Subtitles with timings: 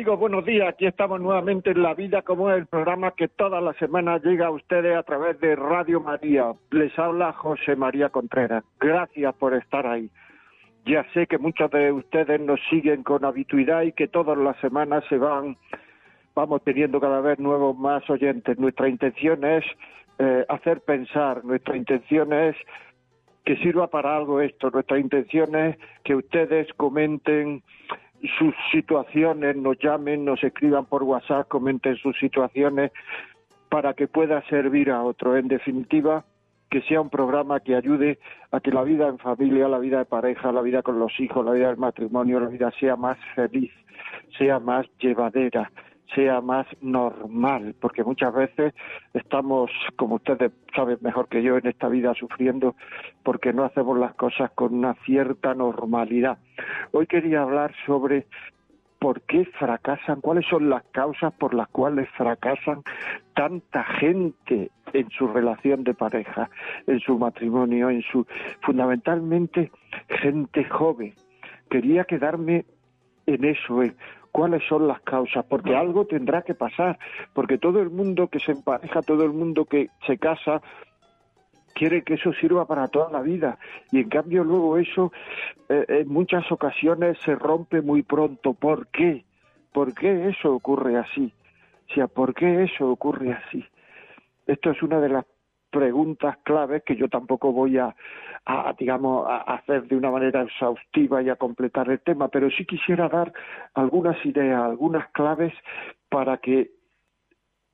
[0.00, 0.66] Amigos, buenos días.
[0.66, 4.46] Aquí estamos nuevamente en La Vida como es el programa que todas las semanas llega
[4.46, 6.54] a ustedes a través de Radio María.
[6.70, 8.64] Les habla José María Contreras.
[8.80, 10.08] Gracias por estar ahí.
[10.86, 15.04] Ya sé que muchos de ustedes nos siguen con habituidad y que todas las semanas
[15.10, 15.58] se van,
[16.34, 18.58] vamos teniendo cada vez nuevos más oyentes.
[18.58, 19.66] Nuestra intención es
[20.18, 22.56] eh, hacer pensar, nuestra intención es
[23.44, 27.62] que sirva para algo esto, nuestra intención es que ustedes comenten
[28.38, 32.92] sus situaciones, nos llamen, nos escriban por WhatsApp, comenten sus situaciones
[33.68, 35.36] para que pueda servir a otro.
[35.36, 36.24] En definitiva,
[36.70, 38.18] que sea un programa que ayude
[38.52, 41.44] a que la vida en familia, la vida de pareja, la vida con los hijos,
[41.44, 43.72] la vida del matrimonio, la vida sea más feliz,
[44.38, 45.70] sea más llevadera,
[46.14, 48.74] sea más normal, porque muchas veces
[49.14, 52.74] estamos, como ustedes saben mejor que yo, en esta vida sufriendo
[53.22, 56.38] porque no hacemos las cosas con una cierta normalidad.
[56.92, 58.26] Hoy quería hablar sobre
[58.98, 62.82] por qué fracasan, cuáles son las causas por las cuales fracasan
[63.34, 66.50] tanta gente en su relación de pareja,
[66.86, 68.26] en su matrimonio, en su
[68.60, 69.70] fundamentalmente
[70.08, 71.14] gente joven.
[71.70, 72.66] Quería quedarme
[73.26, 73.96] en eso, en
[74.32, 76.98] cuáles son las causas, porque algo tendrá que pasar,
[77.32, 80.62] porque todo el mundo que se empareja, todo el mundo que se casa,
[81.74, 83.58] quiere que eso sirva para toda la vida
[83.90, 85.12] y en cambio luego eso
[85.68, 88.54] eh, en muchas ocasiones se rompe muy pronto.
[88.54, 89.24] ¿Por qué?
[89.72, 91.32] ¿Por qué eso ocurre así?
[91.90, 93.64] O sea, ¿por qué eso ocurre así?
[94.46, 95.24] Esto es una de las
[95.70, 97.94] preguntas claves que yo tampoco voy a,
[98.44, 102.64] a, digamos, a hacer de una manera exhaustiva y a completar el tema, pero sí
[102.64, 103.32] quisiera dar
[103.74, 105.52] algunas ideas, algunas claves
[106.08, 106.70] para que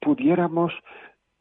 [0.01, 0.73] pudiéramos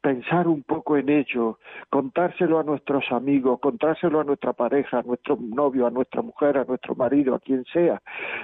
[0.06, 1.58] pensar un poco en ello,
[1.90, 6.64] contárselo a nuestros amigos, contárselo a nuestra pareja, a nuestro novio, a nuestra mujer, a
[6.64, 8.00] nuestro marido, a quien sea,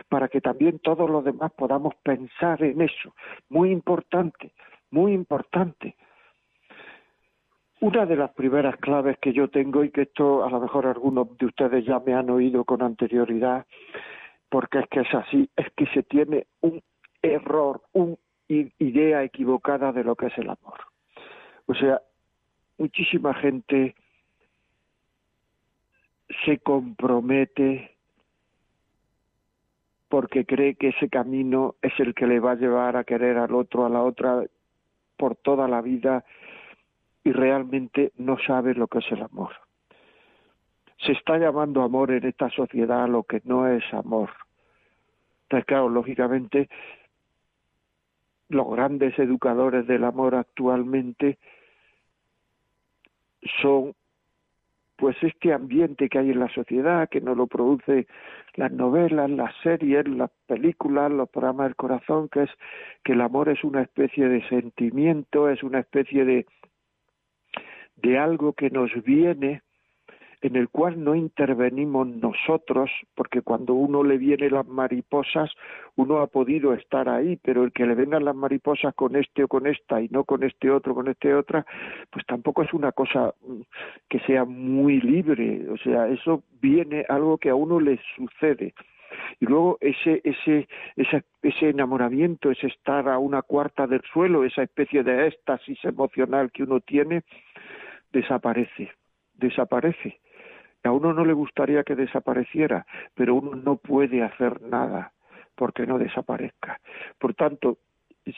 [0.08, 3.14] para que también todos los demás podamos pensar en eso.
[3.48, 4.52] Muy importante,
[4.90, 5.94] muy importante.
[7.82, 11.36] Una de las primeras claves que yo tengo y que esto a lo mejor algunos
[11.36, 13.66] de ustedes ya me han oído con anterioridad,
[14.48, 16.80] porque es que es así, es que se tiene un
[17.22, 18.14] error, una
[18.46, 20.78] idea equivocada de lo que es el amor.
[21.66, 22.00] O sea,
[22.78, 23.96] muchísima gente
[26.44, 27.96] se compromete
[30.08, 33.56] porque cree que ese camino es el que le va a llevar a querer al
[33.56, 34.44] otro, a la otra,
[35.16, 36.24] por toda la vida
[37.24, 39.52] y realmente no sabe lo que es el amor.
[40.98, 44.30] Se está llamando amor en esta sociedad lo que no es amor.
[45.44, 46.68] Entonces, claro, lógicamente,
[48.48, 51.38] los grandes educadores del amor actualmente
[53.60, 53.94] son
[54.96, 58.06] pues este ambiente que hay en la sociedad, que no lo produce
[58.54, 62.50] las novelas, las series, las películas, los programas del corazón, que es
[63.02, 66.46] que el amor es una especie de sentimiento, es una especie de
[68.02, 69.62] de algo que nos viene
[70.42, 75.50] en el cual no intervenimos nosotros, porque cuando uno le viene las mariposas,
[75.94, 79.48] uno ha podido estar ahí, pero el que le vengan las mariposas con este o
[79.48, 81.64] con esta y no con este otro, con este otra,
[82.10, 83.60] pues tampoco es una cosa mm,
[84.08, 88.74] que sea muy libre, o sea, eso viene algo que a uno le sucede.
[89.40, 94.62] Y luego ese, ese, ese, ese enamoramiento, ese estar a una cuarta del suelo, esa
[94.62, 97.22] especie de éxtasis emocional que uno tiene,
[98.12, 98.92] desaparece,
[99.34, 100.20] desaparece.
[100.84, 105.12] A uno no le gustaría que desapareciera, pero uno no puede hacer nada
[105.54, 106.80] porque no desaparezca.
[107.18, 107.78] Por tanto,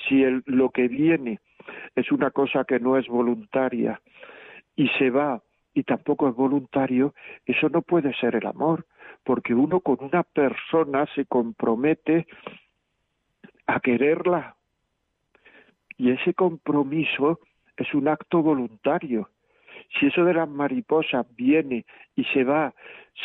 [0.07, 1.41] si lo que viene
[1.95, 4.01] es una cosa que no es voluntaria
[4.77, 5.43] y se va
[5.73, 7.15] y tampoco es voluntario,
[7.47, 8.87] eso no puede ser el amor,
[9.25, 12.27] porque uno con una persona se compromete
[13.67, 14.57] a quererla.
[15.97, 17.41] Y ese compromiso
[17.77, 19.29] es un acto voluntario.
[19.99, 21.85] Si eso de las mariposas viene
[22.17, 22.75] y se va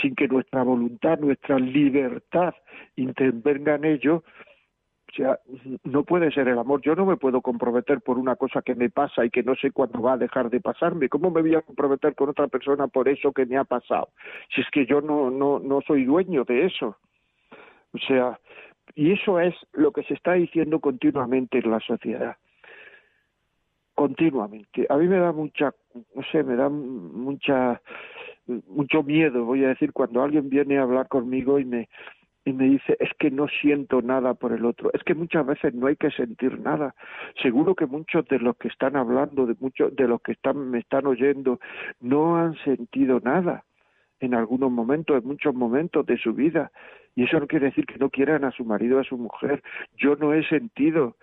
[0.01, 2.54] sin que nuestra voluntad, nuestra libertad
[2.95, 4.24] intervenga en ello,
[5.10, 5.39] o sea,
[5.83, 6.81] no puede ser el amor.
[6.81, 9.71] Yo no me puedo comprometer por una cosa que me pasa y que no sé
[9.71, 11.10] cuándo va a dejar de pasarme.
[11.10, 14.10] ¿Cómo me voy a comprometer con otra persona por eso que me ha pasado?
[14.54, 16.95] Si es que yo no, no, no soy dueño de eso.
[17.94, 18.39] O sea,
[18.94, 22.38] y eso es lo que se está diciendo continuamente en la sociedad
[24.00, 24.86] continuamente.
[24.88, 25.74] A mí me da mucha,
[26.16, 27.81] no sé, me da mucha
[28.68, 31.90] mucho miedo, voy a decir, cuando alguien viene a hablar conmigo y me
[32.46, 35.74] y me dice es que no siento nada por el otro es que muchas veces
[35.74, 36.96] no hay que sentir nada.
[37.44, 40.80] Seguro que muchos de los que están hablando de muchos de los que están me
[40.80, 41.60] están oyendo
[42.00, 43.66] no han sentido nada
[44.22, 46.72] en algunos momentos en muchos momentos de su vida.
[47.16, 49.62] Y eso no quiere decir que no quieran a su marido a su mujer.
[49.98, 51.18] Yo no he sentido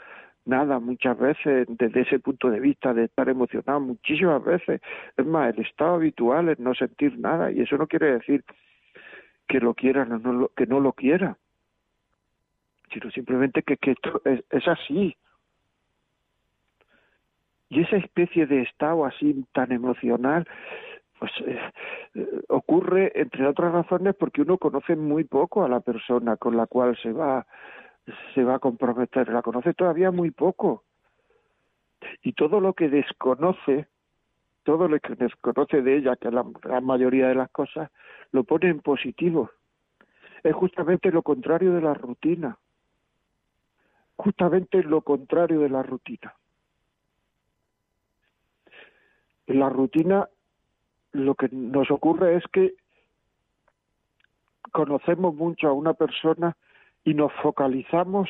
[0.47, 4.81] nada muchas veces desde ese punto de vista de estar emocionado muchísimas veces.
[5.17, 8.45] Es más el estado habitual es no sentir nada y eso no quiere decir
[9.49, 11.37] que lo quieran o no que no lo quiera
[12.93, 15.17] sino simplemente que, esto es, así.
[17.69, 20.47] Y esa especie de estado así tan emocional
[21.19, 21.59] pues eh,
[22.15, 26.67] eh, ocurre entre otras razones porque uno conoce muy poco a la persona con la
[26.67, 27.47] cual se va
[28.35, 30.85] se va a comprometer, la conoce todavía muy poco.
[32.23, 33.89] Y todo lo que desconoce,
[34.63, 37.91] todo lo que desconoce de ella, que es la gran mayoría de las cosas,
[38.33, 39.51] lo pone en positivo.
[40.43, 42.59] Es justamente lo contrario de la rutina.
[44.17, 46.35] Justamente lo contrario de la rutina.
[49.47, 50.29] En la rutina
[51.13, 52.75] lo que nos ocurre es que
[54.73, 56.57] conocemos mucho a una persona
[57.07, 58.29] y nos focalizamos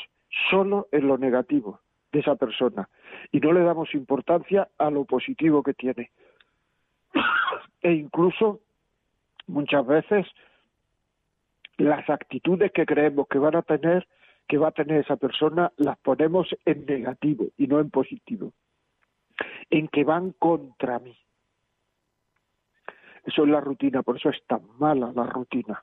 [0.50, 1.81] solo en lo negativo
[2.12, 2.88] de esa persona
[3.32, 6.11] y no le damos importancia a lo positivo que tiene.
[7.81, 8.61] E incluso
[9.46, 10.26] muchas veces
[11.78, 14.06] las actitudes que creemos que van a tener,
[14.46, 18.52] que va a tener esa persona, las ponemos en negativo y no en positivo,
[19.70, 21.17] en que van contra mí.
[23.25, 25.82] Eso es la rutina, por eso es tan mala la rutina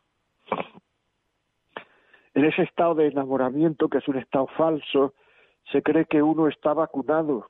[2.33, 5.13] en ese estado de enamoramiento, que es un estado falso,
[5.71, 7.49] se cree que uno está vacunado.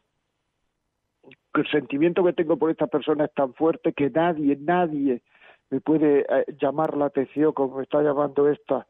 [1.53, 5.21] El sentimiento que tengo por esta persona es tan fuerte que nadie, nadie
[5.69, 8.85] me puede eh, llamar la atención como me está llamando esta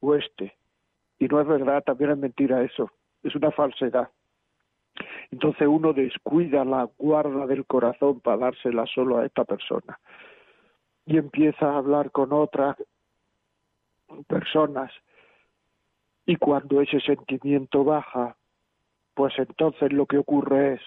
[0.00, 0.56] o este.
[1.18, 2.90] Y no es verdad, también es mentira eso.
[3.22, 4.10] Es una falsedad.
[5.30, 9.98] Entonces uno descuida la guarda del corazón para dársela solo a esta persona.
[11.06, 12.76] Y empieza a hablar con otras
[14.26, 14.90] personas
[16.30, 18.36] y cuando ese sentimiento baja,
[19.14, 20.80] pues entonces lo que ocurre es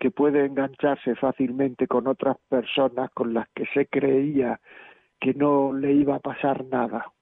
[0.00, 4.60] que puede engancharse fácilmente con otras personas con las que se creía
[5.20, 7.12] que no le iba a pasar nada.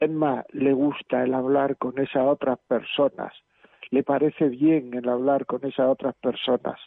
[0.00, 3.32] Es más, le gusta el hablar con esas otras personas,
[3.90, 6.80] le parece bien el hablar con esas otras personas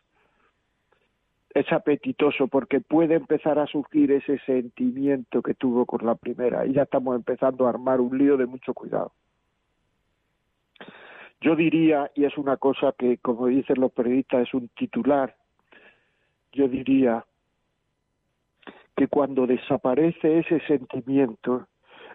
[1.54, 6.74] es apetitoso porque puede empezar a surgir ese sentimiento que tuvo con la primera y
[6.74, 9.12] ya estamos empezando a armar un lío de mucho cuidado.
[11.42, 15.36] Yo diría, y es una cosa que, como dicen los periodistas, es un titular,
[16.52, 17.24] yo diría
[18.96, 21.68] que cuando desaparece ese sentimiento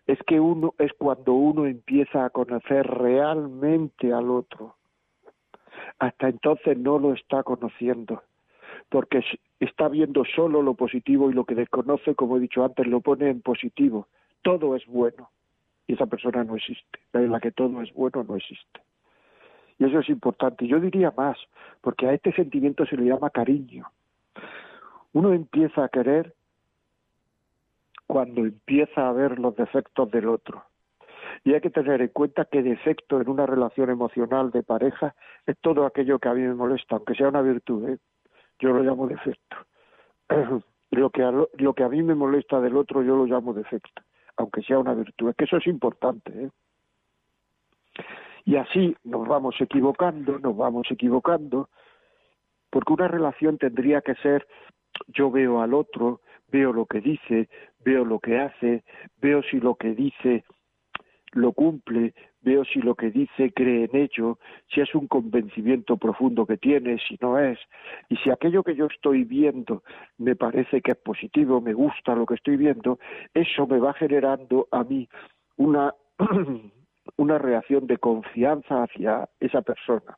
[0.06, 4.74] es que uno es cuando uno empieza a conocer realmente al otro.
[6.00, 8.22] Hasta entonces no lo está conociendo
[8.92, 9.24] porque
[9.58, 13.30] está viendo solo lo positivo y lo que desconoce, como he dicho antes, lo pone
[13.30, 14.06] en positivo.
[14.42, 15.30] Todo es bueno
[15.86, 16.98] y esa persona no existe.
[17.14, 18.80] En la que todo es bueno no existe.
[19.78, 20.66] Y eso es importante.
[20.66, 21.38] Yo diría más,
[21.80, 23.90] porque a este sentimiento se le llama cariño.
[25.14, 26.34] Uno empieza a querer
[28.06, 30.64] cuando empieza a ver los defectos del otro.
[31.44, 35.14] Y hay que tener en cuenta que defecto en una relación emocional de pareja
[35.46, 37.88] es todo aquello que a mí me molesta, aunque sea una virtud.
[37.88, 37.98] ¿eh?
[38.62, 39.56] Yo lo llamo defecto.
[40.90, 44.02] lo que, a, lo que a mí me molesta del otro yo lo llamo defecto,
[44.36, 45.30] aunque sea una virtud.
[45.30, 46.44] Es que eso es importante.
[46.44, 46.50] ¿eh?
[48.44, 51.68] Y así nos vamos equivocando, nos vamos equivocando,
[52.70, 54.46] porque una relación tendría que ser
[55.08, 57.48] yo veo al otro, veo lo que dice,
[57.84, 58.84] veo lo que hace,
[59.20, 60.44] veo si lo que dice
[61.32, 64.38] lo cumple, veo si lo que dice cree en ello,
[64.72, 67.58] si es un convencimiento profundo que tiene, si no es,
[68.08, 69.82] y si aquello que yo estoy viendo
[70.18, 72.98] me parece que es positivo, me gusta lo que estoy viendo,
[73.34, 75.08] eso me va generando a mí
[75.56, 75.94] una,
[77.16, 80.16] una reacción de confianza hacia esa persona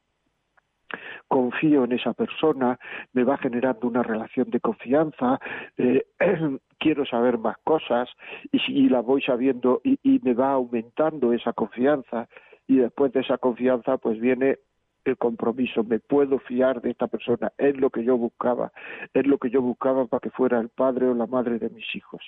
[1.29, 2.79] confío en esa persona,
[3.13, 5.39] me va generando una relación de confianza,
[5.77, 6.07] eh,
[6.79, 8.09] quiero saber más cosas
[8.53, 12.29] y, la voy sabiendo y, y me va aumentando esa confianza
[12.67, 14.59] y después de esa confianza pues viene
[15.05, 18.73] el compromiso, me puedo fiar de esta persona, es lo que yo buscaba,
[19.13, 21.95] es lo que yo buscaba para que fuera el padre o la madre de mis
[21.95, 22.23] hijos.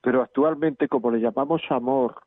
[0.00, 2.22] Pero actualmente, como le llamamos amor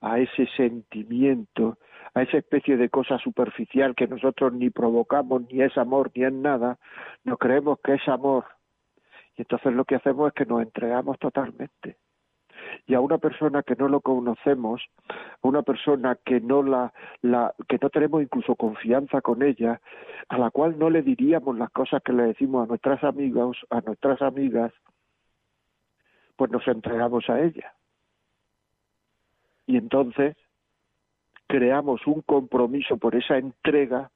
[0.00, 1.78] a ese sentimiento,
[2.14, 6.32] a esa especie de cosa superficial que nosotros ni provocamos, ni es amor, ni es
[6.32, 6.78] nada,
[7.24, 8.44] no creemos que es amor.
[9.36, 11.96] Y entonces lo que hacemos es que nos entregamos totalmente.
[12.86, 17.54] Y a una persona que no lo conocemos, a una persona que no la, la,
[17.68, 19.80] que no tenemos incluso confianza con ella,
[20.28, 23.80] a la cual no le diríamos las cosas que le decimos a nuestras amigas, a
[23.80, 24.72] nuestras amigas,
[26.36, 27.74] pues nos entregamos a ella.
[29.68, 30.34] Y entonces
[31.46, 34.10] creamos un compromiso por esa entrega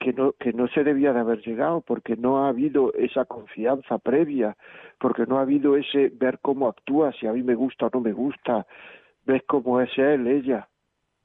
[0.00, 3.98] que no, que no se debía de haber llegado, porque no ha habido esa confianza
[3.98, 4.56] previa,
[4.98, 8.00] porque no ha habido ese ver cómo actúa, si a mí me gusta o no
[8.00, 8.66] me gusta,
[9.24, 10.68] ves cómo es él, ella.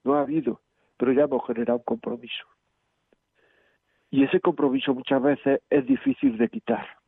[0.03, 0.61] No ha habido,
[0.97, 2.45] pero ya hemos generado un compromiso.
[4.11, 7.00] Y ese compromiso muchas veces es difícil de quitar.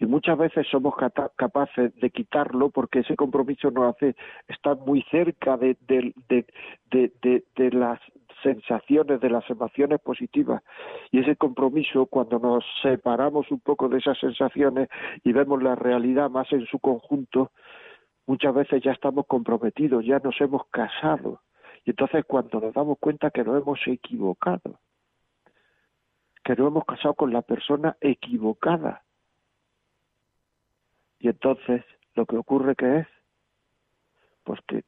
[0.00, 0.94] Y muchas veces somos
[1.36, 4.16] capaces de quitarlo porque ese compromiso nos hace
[4.48, 5.76] estar muy cerca de,
[7.70, 8.00] las
[8.42, 10.62] sensaciones, de las emociones positivas.
[11.10, 14.88] Y ese compromiso, cuando nos separamos un poco de esas sensaciones
[15.22, 17.50] y vemos la realidad más en su conjunto,
[18.26, 21.42] muchas veces ya estamos comprometidos, ya nos hemos casado.
[21.84, 24.80] Y entonces cuando nos damos cuenta que nos hemos equivocado,
[26.42, 29.02] que nos hemos casado con la persona equivocada.
[31.20, 31.84] Y entonces
[32.14, 33.06] lo que ocurre que es,
[34.44, 34.82] pues que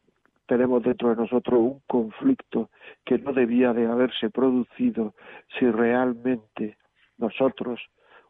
[0.47, 2.71] tenemos dentro de nosotros un conflicto
[3.05, 5.15] que no debía de haberse producido
[5.59, 6.77] si realmente
[7.19, 7.81] nosotros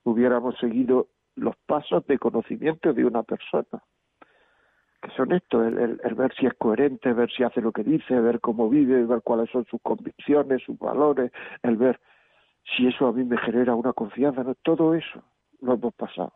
[0.05, 3.83] hubiéramos seguido los pasos de conocimiento de una persona
[5.03, 8.21] que son estos, el, el, ver si es coherente, ver si hace lo que dice,
[8.21, 11.33] ver cómo vive, ver cuáles son sus convicciones, sus valores,
[11.63, 11.99] el ver
[12.65, 14.55] si eso a mí me genera una confianza, ¿no?
[14.63, 15.23] todo eso
[15.61, 16.33] lo hemos pasado,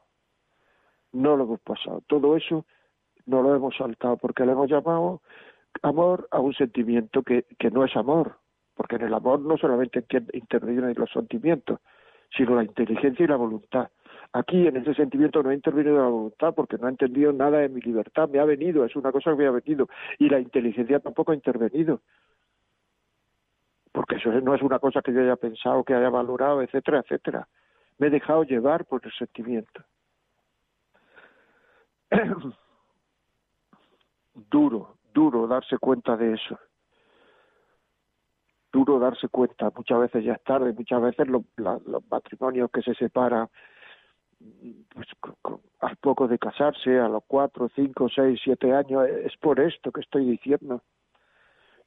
[1.17, 2.65] no lo hemos pasado, todo eso
[3.27, 5.21] no lo hemos saltado porque le hemos llamado
[5.83, 8.37] amor a un sentimiento que, no es amor,
[8.75, 11.81] porque en el amor no solamente intervienen los sentimientos,
[12.37, 13.89] sino la inteligencia y la voluntad.
[14.33, 17.69] Aquí en ese sentimiento no ha intervenido la voluntad porque no ha entendido nada de
[17.69, 21.01] mi libertad, me ha venido, es una cosa que me ha venido, y la inteligencia
[21.01, 22.01] tampoco ha intervenido,
[23.93, 27.49] porque eso no es una cosa que yo haya pensado, que haya valorado, etcétera, etcétera.
[27.99, 29.85] Me he dejado llevar por el sentimiento.
[34.51, 36.59] Duro, duro darse cuenta de eso.
[38.71, 41.43] Duro darse cuenta, muchas veces ya es tarde, muchas veces los,
[42.11, 43.49] matrimonios que se separan
[44.95, 45.09] pues,
[45.81, 50.03] al poco de casarse, a los cuatro, cinco, seis, siete años, es por esto que
[50.03, 50.83] estoy diciendo.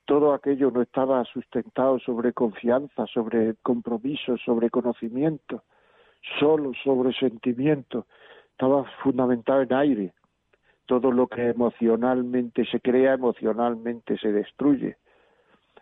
[0.06, 5.64] Todo aquello no estaba sustentado sobre confianza, sobre compromiso, sobre conocimiento,
[6.40, 8.08] solo sobre sentimiento,
[8.60, 10.14] estaba fundamentado en aire
[10.86, 14.98] todo lo que emocionalmente se crea, emocionalmente se destruye.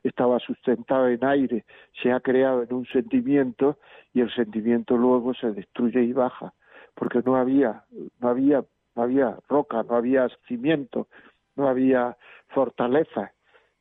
[0.03, 1.65] Estaba sustentado en aire,
[2.00, 3.79] se ha creado en un sentimiento
[4.13, 6.53] y el sentimiento luego se destruye y baja,
[6.93, 7.84] porque no había,
[8.19, 8.63] no había,
[8.96, 11.07] no había roca, no había cimiento,
[11.55, 12.15] no había
[12.50, 13.31] fortaleza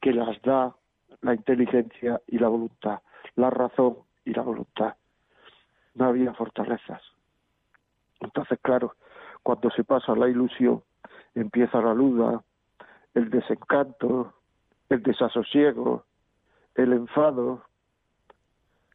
[0.01, 0.75] que las da
[1.21, 3.01] la inteligencia y la voluntad,
[3.35, 4.95] la razón y la voluntad.
[5.95, 7.03] No había fortalezas.
[8.21, 8.95] Entonces, claro,
[9.43, 10.83] cuando se pasa la ilusión,
[11.35, 12.43] empieza la duda,
[13.15, 14.35] el desencanto,
[14.89, 16.05] el desasosiego,
[16.75, 17.65] el enfado,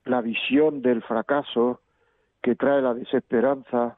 [0.05, 1.81] la visión del fracaso
[2.41, 3.97] que trae la desesperanza,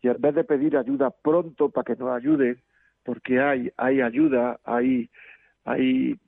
[0.00, 2.60] y en vez de pedir ayuda pronto para que nos ayuden,
[3.04, 5.10] porque hay, hay ayuda, hay,
[5.64, 6.18] hay,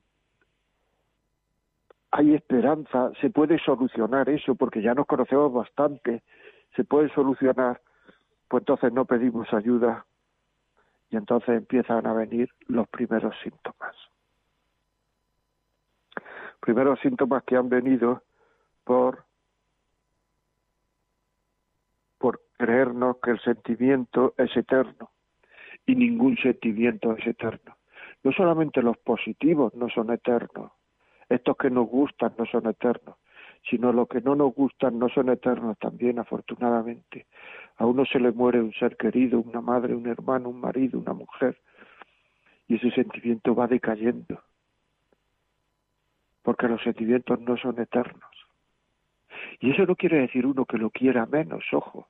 [2.11, 6.23] hay esperanza, se puede solucionar eso, porque ya nos conocemos bastante,
[6.76, 7.80] se puede solucionar,
[8.49, 10.06] pues entonces no pedimos ayuda,
[11.11, 13.95] y entonces empiezan a venir los primeros síntomas.
[16.61, 18.23] Primeros síntomas que han venido
[18.85, 19.25] por
[22.18, 25.11] por creernos que el sentimiento es eterno
[25.85, 27.76] y ningún sentimiento es eterno.
[28.25, 30.73] No solamente los positivos no son eternos,
[31.28, 33.16] estos que nos gustan no son eternos,
[33.68, 37.26] sino los que no nos gustan no son eternos también, afortunadamente.
[37.76, 41.12] A uno se le muere un ser querido, una madre, un hermano, un marido, una
[41.12, 41.58] mujer,
[42.68, 44.40] y ese sentimiento va decayendo,
[46.42, 48.30] porque los sentimientos no son eternos.
[49.61, 52.08] Y eso no quiere decir uno que lo quiera menos, ojo.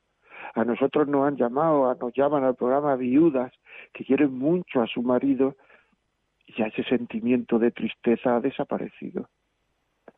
[0.55, 3.53] A nosotros nos han llamado, nos llaman al programa viudas
[3.93, 5.57] que quieren mucho a su marido
[6.47, 9.29] y ya ese sentimiento de tristeza ha desaparecido.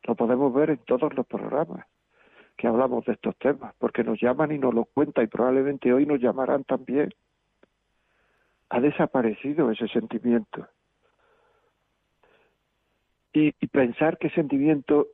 [0.03, 1.85] Lo podemos ver en todos los programas
[2.59, 6.05] que hablamos de estos temas, porque nos llaman y nos lo cuentan y probablemente hoy
[6.05, 7.13] nos llamarán también.
[8.69, 10.67] Ha desaparecido ese sentimiento.
[13.31, 15.07] Y, pensar que sentimiento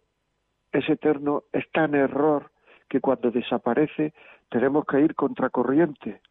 [0.72, 2.52] es eterno es tan error
[2.90, 4.14] que cuando desaparece
[4.50, 6.22] tenemos que ir contracorriente.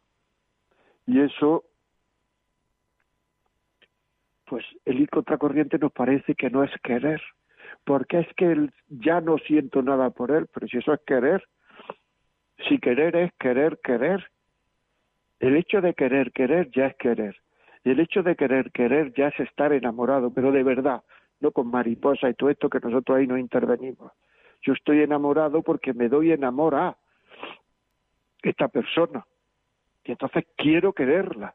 [1.05, 1.63] Y eso,
[4.45, 7.21] pues el ir contracorriente nos parece que no es querer,
[7.83, 11.43] porque es que ya no siento nada por él, pero si eso es querer,
[12.67, 14.29] si querer es querer, querer.
[15.39, 17.35] El hecho de querer, querer ya es querer.
[17.83, 21.03] Y el hecho de querer, querer ya es estar enamorado, pero de verdad,
[21.39, 24.11] no con mariposa y todo esto que nosotros ahí no intervenimos.
[24.61, 26.97] Yo estoy enamorado porque me doy enamor a
[28.41, 29.25] esta persona.
[30.03, 31.53] Y entonces quiero quererla.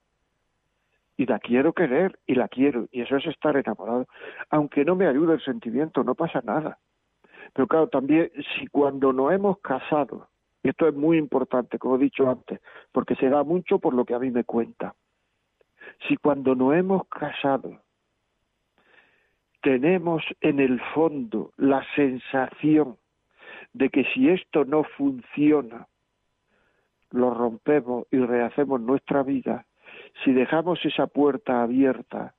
[1.21, 2.89] Y la quiero querer y la quiero.
[2.91, 4.07] Y eso es estar enamorado.
[4.49, 6.79] Aunque no me ayude el sentimiento, no pasa nada.
[7.53, 10.31] Pero claro, también si cuando nos hemos casado,
[10.63, 14.07] y esto es muy importante, como he dicho antes, porque se da mucho por lo
[14.07, 14.95] que a mí me cuenta.
[16.09, 17.83] Si cuando nos hemos casado
[19.61, 22.97] tenemos en el fondo la sensación
[23.75, 25.87] de que si esto no funciona,
[27.11, 29.67] lo rompemos y rehacemos nuestra vida,
[30.25, 32.35] si dejamos esa puerta abierta,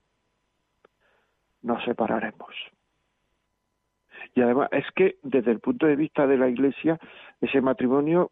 [1.62, 2.56] nos separaremos.
[4.36, 7.00] Y además es que desde el punto de vista de la Iglesia,
[7.40, 8.32] ese matrimonio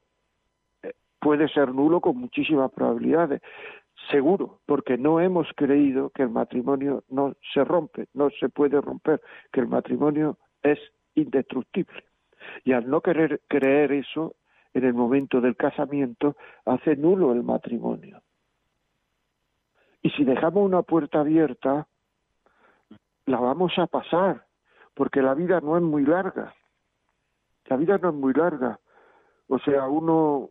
[0.83, 3.41] eh, puede ser nulo con muchísimas probabilidades.
[4.09, 9.21] Seguro, porque no hemos creído que el matrimonio no se rompe, no se puede romper,
[9.51, 10.79] que el matrimonio es
[11.15, 12.03] indestructible.
[12.63, 14.35] Y al no querer creer eso,
[14.73, 18.21] en el momento del casamiento, hace nulo el matrimonio.
[20.01, 21.87] Y si dejamos una puerta abierta,
[23.25, 24.45] la vamos a pasar,
[24.93, 26.53] porque la vida no es muy larga.
[27.65, 28.79] La vida no es muy larga.
[29.47, 30.49] O sea, uno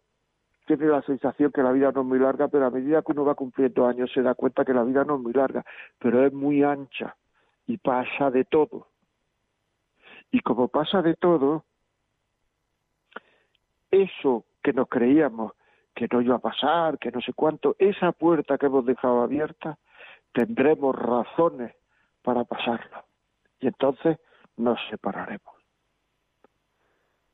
[0.67, 3.25] tiene la sensación que la vida no es muy larga, pero a medida que uno
[3.25, 5.65] va cumpliendo años se da cuenta que la vida no es muy larga,
[5.99, 7.17] pero es muy ancha
[7.67, 8.89] y pasa de todo.
[10.31, 11.65] Y como pasa de todo,
[13.91, 15.53] eso que nos creíamos
[15.99, 19.79] que no iba a pasar, que no sé cuánto, esa puerta que hemos dejado abierta,
[20.33, 21.75] tendremos razones
[22.23, 23.05] para pasarla.
[23.59, 24.19] Y entonces
[24.57, 25.55] nos separaremos.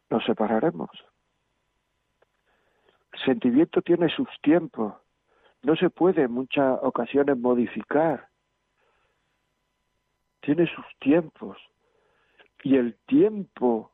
[0.08, 0.90] Nos separaremos
[3.24, 4.94] sentimiento tiene sus tiempos,
[5.62, 8.28] no se puede en muchas ocasiones modificar,
[10.40, 11.56] tiene sus tiempos
[12.62, 13.90] y el tiempo,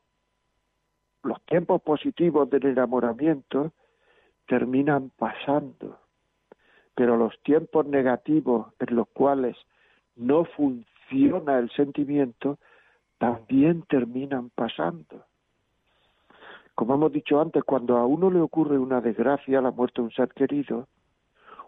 [1.23, 3.73] los tiempos positivos del enamoramiento
[4.47, 5.97] terminan pasando,
[6.95, 9.57] pero los tiempos negativos en los cuales
[10.15, 12.57] no funciona el sentimiento
[13.17, 15.25] también terminan pasando.
[16.75, 20.11] Como hemos dicho antes, cuando a uno le ocurre una desgracia, la muerte de un
[20.11, 20.87] ser querido,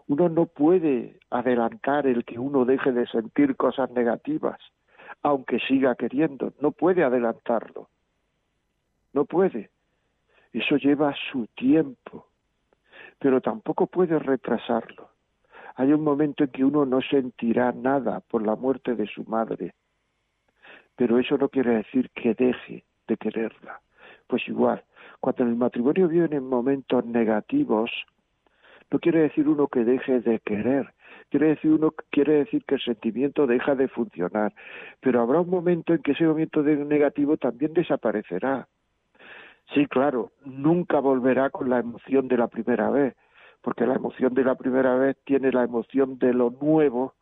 [0.06, 4.58] uno no puede adelantar el que uno deje de sentir cosas negativas,
[5.22, 7.88] aunque siga queriendo, no puede adelantarlo,
[9.12, 9.70] no puede.
[10.52, 12.26] Eso lleva su tiempo,
[13.18, 15.08] pero tampoco puede retrasarlo.
[15.76, 19.74] Hay un momento en que uno no sentirá nada por la muerte de su madre,
[20.96, 23.80] pero eso no quiere decir que deje de quererla.
[24.26, 24.82] Pues igual,
[25.20, 27.90] cuando el matrimonio viene en momentos negativos,
[28.90, 30.92] no quiere decir uno que deje de querer,
[31.30, 34.54] quiere decir uno quiere decir que el sentimiento deja de funcionar,
[35.00, 38.68] pero habrá un momento en que ese momento negativo también desaparecerá.
[39.72, 43.14] Sí, claro, nunca volverá con la emoción de la primera vez,
[43.62, 47.14] porque la emoción de la primera vez tiene la emoción de lo nuevo,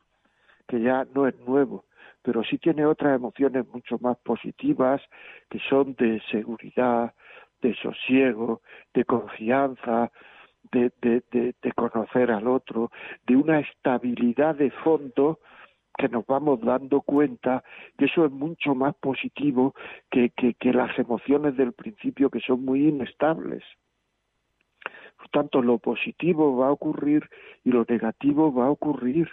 [0.67, 1.85] que ya no es nuevo,
[2.23, 5.01] pero sí tiene otras emociones mucho más positivas,
[5.49, 7.15] que son de seguridad,
[7.63, 8.61] de sosiego,
[8.93, 10.11] de confianza,
[10.73, 12.91] de, de, de, conocer al otro,
[13.27, 15.39] de una estabilidad de fondo
[15.97, 17.63] que nos vamos dando cuenta
[17.99, 19.75] que eso es mucho más positivo
[20.11, 23.63] que, que, las emociones del principio que son muy inestables.
[25.17, 27.29] Por tanto, lo positivo va a ocurrir
[27.65, 29.29] y lo negativo va a ocurrir.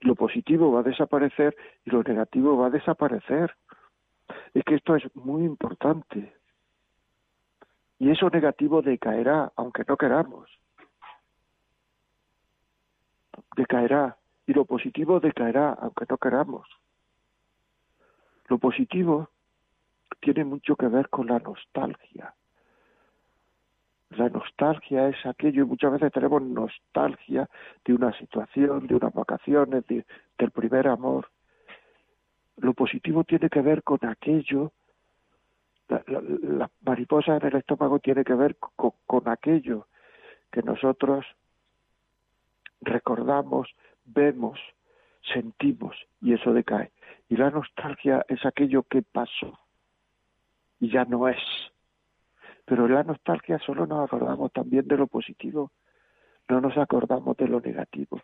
[0.00, 3.54] Lo positivo va a desaparecer y lo negativo va a desaparecer.
[4.54, 6.32] Es que esto es muy importante.
[7.98, 10.48] Y eso negativo decaerá, aunque no queramos.
[13.56, 14.16] Decaerá.
[14.46, 16.68] Y lo positivo decaerá, aunque no queramos.
[18.48, 19.28] Lo positivo
[20.20, 22.34] tiene mucho que ver con la nostalgia.
[24.10, 27.48] La nostalgia es aquello, y muchas veces tenemos nostalgia
[27.84, 31.28] de una situación, de unas vacaciones, del primer amor.
[32.58, 34.72] Lo positivo tiene que ver con aquello
[35.88, 39.86] la, mariposa en el estómago tiene que ver con, aquello
[40.50, 41.24] que nosotros
[42.80, 43.68] recordamos,
[44.06, 44.58] vemos,
[45.32, 46.92] sentimos y eso decae.
[47.28, 49.58] Y la nostalgia es aquello que pasó
[50.80, 51.42] y ya no es.
[52.64, 55.72] Pero la nostalgia solo nos acordamos también de lo positivo,
[56.48, 58.20] no nos acordamos de lo negativo.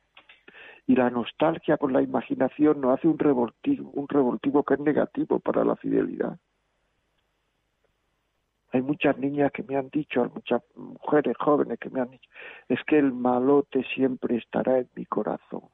[0.86, 5.38] Y la nostalgia con la imaginación nos hace un revoltivo, un revoltivo que es negativo
[5.38, 6.38] para la fidelidad.
[8.72, 12.28] Hay muchas niñas que me han dicho, muchas mujeres jóvenes que me han dicho,
[12.68, 15.64] es que el malote siempre estará en mi corazón,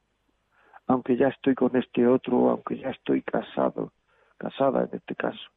[0.88, 3.92] aunque ya estoy con este otro, aunque ya estoy casado,
[4.37, 5.48] casada en este caso.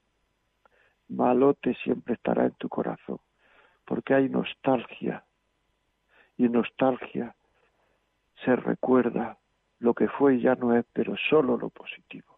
[1.10, 3.20] Malote siempre estará en tu corazón,
[3.86, 5.26] porque hay nostalgia,
[6.38, 7.36] y nostalgia
[8.46, 9.38] se recuerda
[9.80, 12.38] lo que fue y ya no es, pero solo lo positivo,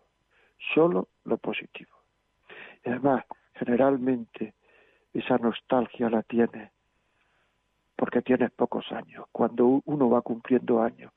[0.74, 1.92] solo lo positivo.
[2.86, 4.54] Y además, generalmente,
[5.14, 6.72] esa nostalgia la tiene
[7.96, 9.26] porque tienes pocos años.
[9.32, 11.12] Cuando uno va cumpliendo años,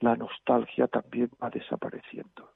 [0.00, 2.50] la nostalgia también va desapareciendo.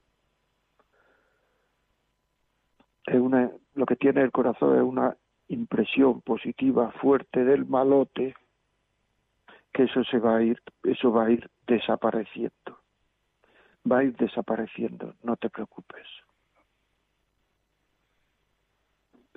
[3.05, 5.15] Es una, lo que tiene el corazón es una
[5.47, 8.35] impresión positiva fuerte del malote
[9.71, 12.79] que eso se va a ir eso va a ir desapareciendo
[13.89, 16.05] va a ir desapareciendo no te preocupes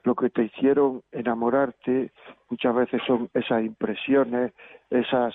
[0.04, 2.12] lo que te hicieron enamorarte
[2.48, 4.52] muchas veces son esas impresiones,
[4.90, 5.34] esas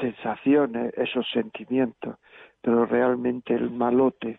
[0.00, 2.16] sensaciones, esos sentimientos,
[2.60, 4.38] pero realmente el malote,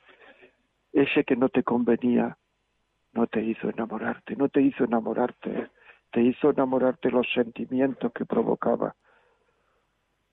[0.93, 2.37] ese que no te convenía,
[3.13, 5.69] no te hizo enamorarte, no te hizo enamorarte,
[6.11, 8.95] te hizo enamorarte los sentimientos que provocaba.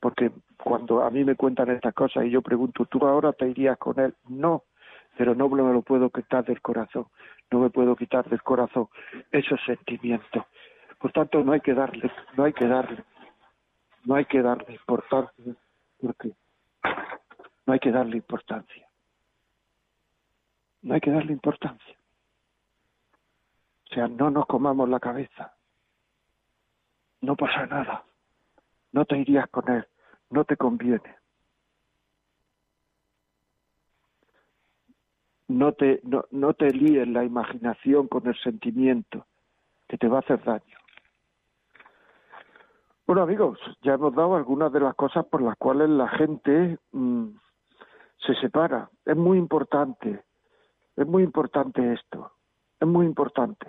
[0.01, 0.31] Porque
[0.63, 3.99] cuando a mí me cuentan estas cosas y yo pregunto, ¿tú ahora te irías con
[3.99, 4.15] él?
[4.29, 4.65] No,
[5.17, 7.07] pero no me lo puedo quitar del corazón,
[7.51, 8.89] no me puedo quitar del corazón
[9.31, 10.45] esos sentimientos.
[10.99, 13.05] Por tanto, no hay que darle, no hay que darle,
[14.05, 15.55] no hay que darle importancia,
[16.01, 16.33] porque
[17.67, 18.87] no hay que darle importancia.
[20.83, 21.97] No hay que darle importancia.
[23.91, 25.55] O sea, no nos comamos la cabeza.
[27.23, 28.05] No pasa nada.
[28.93, 29.87] No te irías con él.
[30.29, 31.17] No te conviene.
[35.49, 39.27] No te, no, no te líes la imaginación con el sentimiento,
[39.89, 40.79] que te va a hacer daño.
[43.07, 47.29] Bueno amigos, ya hemos dado algunas de las cosas por las cuales la gente mm,
[48.27, 48.89] se separa.
[49.05, 50.23] Es muy importante,
[50.97, 52.33] es muy importante esto,
[52.81, 53.67] es muy importante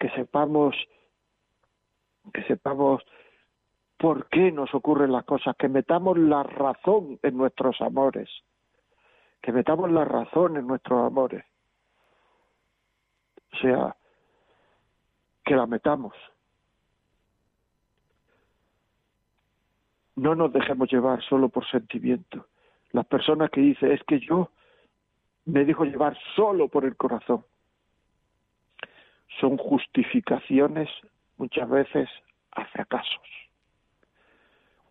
[0.00, 0.74] que sepamos,
[2.32, 3.02] que sepamos
[3.96, 8.28] por qué nos ocurren las cosas, que metamos la razón en nuestros amores
[9.40, 11.44] que metamos la razón en nuestros amores.
[13.52, 13.96] O sea,
[15.44, 16.14] que la metamos.
[20.16, 22.46] No nos dejemos llevar solo por sentimiento.
[22.92, 24.50] Las personas que dicen, es que yo
[25.48, 27.44] me dejo llevar solo por el corazón,
[29.40, 30.88] son justificaciones
[31.38, 32.08] muchas veces
[32.52, 33.22] a fracasos.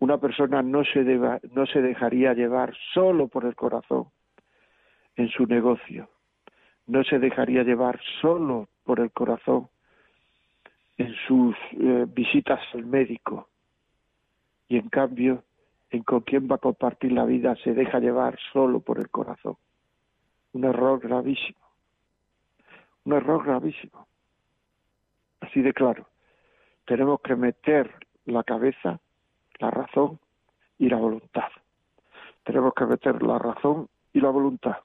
[0.00, 4.08] Una persona no se, deba, no se dejaría llevar solo por el corazón,
[5.18, 6.08] en su negocio.
[6.86, 9.68] No se dejaría llevar solo por el corazón
[10.96, 13.48] en sus eh, visitas al médico.
[14.68, 15.42] Y en cambio,
[15.90, 19.56] en con quien va a compartir la vida se deja llevar solo por el corazón.
[20.52, 21.58] Un error gravísimo.
[23.04, 24.06] Un error gravísimo.
[25.40, 26.06] Así de claro.
[26.86, 27.92] Tenemos que meter
[28.24, 29.00] la cabeza,
[29.58, 30.20] la razón
[30.78, 31.50] y la voluntad.
[32.44, 34.78] Tenemos que meter la razón y la voluntad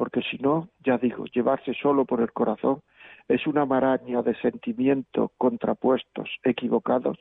[0.00, 2.80] porque si no, ya digo, llevarse solo por el corazón
[3.28, 7.18] es una maraña de sentimientos contrapuestos, equivocados,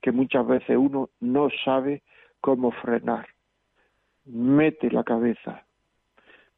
[0.00, 2.02] que muchas veces uno no sabe
[2.40, 3.26] cómo frenar.
[4.24, 5.66] Mete la cabeza,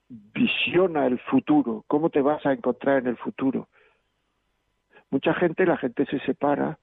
[0.08, 3.66] visiona el futuro, cómo te vas a encontrar en el futuro.
[5.10, 6.78] Mucha gente, la gente se separa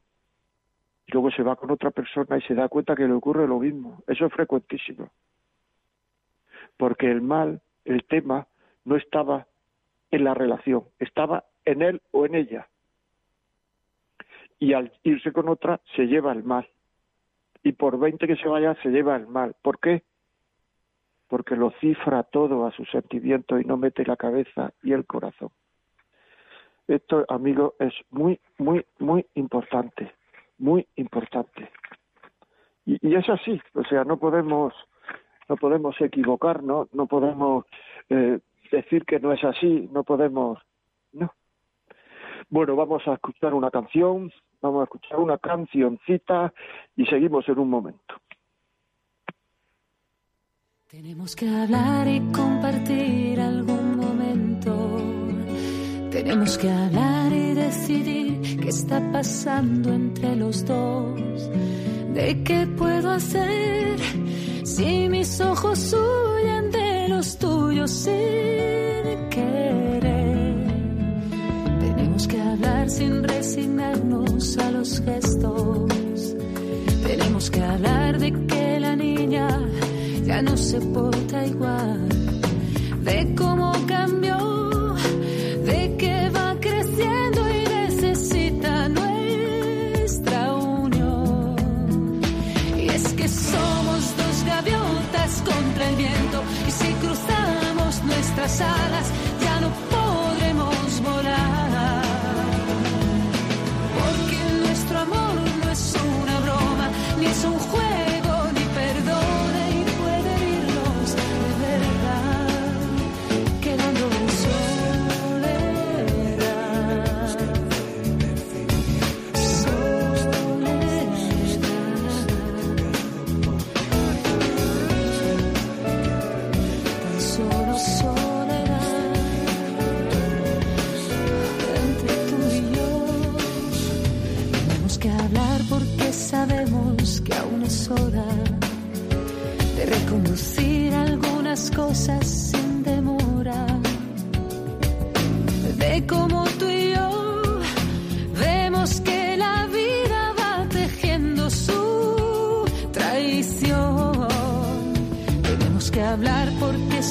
[1.08, 3.60] y luego se va con otra persona y se da cuenta que le ocurre lo
[3.60, 4.04] mismo.
[4.06, 5.08] Eso es frecuentísimo.
[6.76, 8.48] Porque el mal, el tema,
[8.86, 9.48] no estaba
[10.12, 12.68] en la relación, estaba en él o en ella.
[14.60, 16.68] Y al irse con otra se lleva el mal.
[17.64, 19.56] Y por veinte que se vaya se lleva el mal.
[19.62, 20.04] ¿Por qué?
[21.28, 25.50] Porque lo cifra todo a sus sentimientos y no mete la cabeza y el corazón.
[26.88, 30.12] Esto, amigo, es muy, muy, muy importante.
[30.58, 31.72] Muy importante.
[32.86, 33.60] Y, y es así.
[33.74, 34.74] O sea, no podemos
[35.52, 37.66] no podemos equivocarnos, no podemos
[38.10, 38.40] eh,
[38.72, 40.60] decir que no es así, no podemos,
[41.14, 41.32] no.
[42.50, 44.32] Bueno, vamos a escuchar una canción,
[44.62, 46.54] vamos a escuchar una cancioncita
[46.96, 48.16] y seguimos en un momento.
[50.88, 54.98] Tenemos que hablar y compartir algún momento.
[56.12, 61.50] Tenemos que hablar y decidir qué está pasando entre los dos,
[62.14, 63.98] de qué puedo hacer
[64.66, 66.91] si mis ojos huyen de
[67.22, 70.56] los tuyos sin querer.
[71.80, 76.36] Tenemos que hablar sin resignarnos a los gestos.
[77.06, 79.48] Tenemos que hablar de que la niña
[80.26, 82.10] ya no se porta igual,
[83.04, 84.51] de cómo cambió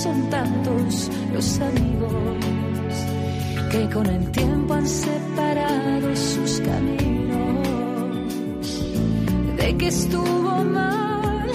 [0.03, 2.11] Son tantos los amigos
[3.71, 7.69] que con el tiempo han separado sus caminos.
[9.59, 11.51] De que estuvo mal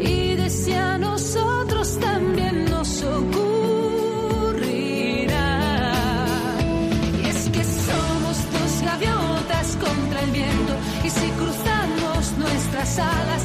[0.00, 3.34] y de si a nosotros también nos ocurrirá.
[7.22, 13.43] Y es que somos dos gaviotas contra el viento y si cruzamos nuestras alas.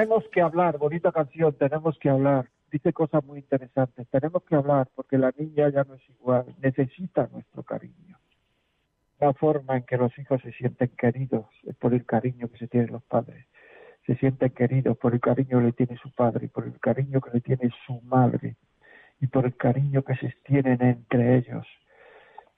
[0.00, 2.48] Tenemos que hablar, bonita canción, tenemos que hablar.
[2.72, 4.08] Dice cosas muy interesantes.
[4.08, 8.16] Tenemos que hablar porque la niña ya no es igual, necesita nuestro cariño.
[9.18, 12.66] La forma en que los hijos se sienten queridos es por el cariño que se
[12.66, 13.44] tienen los padres.
[14.06, 17.32] Se sienten queridos por el cariño que le tiene su padre, por el cariño que
[17.32, 18.56] le tiene su madre
[19.20, 21.66] y por el cariño que se tienen entre ellos.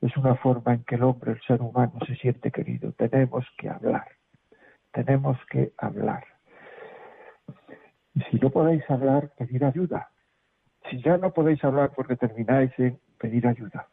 [0.01, 2.93] Es una forma en que el hombre, el ser humano, se siente querido.
[2.93, 4.07] Tenemos que hablar.
[4.93, 6.32] Tenemos que hablar.
[8.15, 10.11] Si no podéis hablar, pedir ayuda.
[10.91, 13.89] Si ya no podéis hablar porque termináis en pedir ayuda.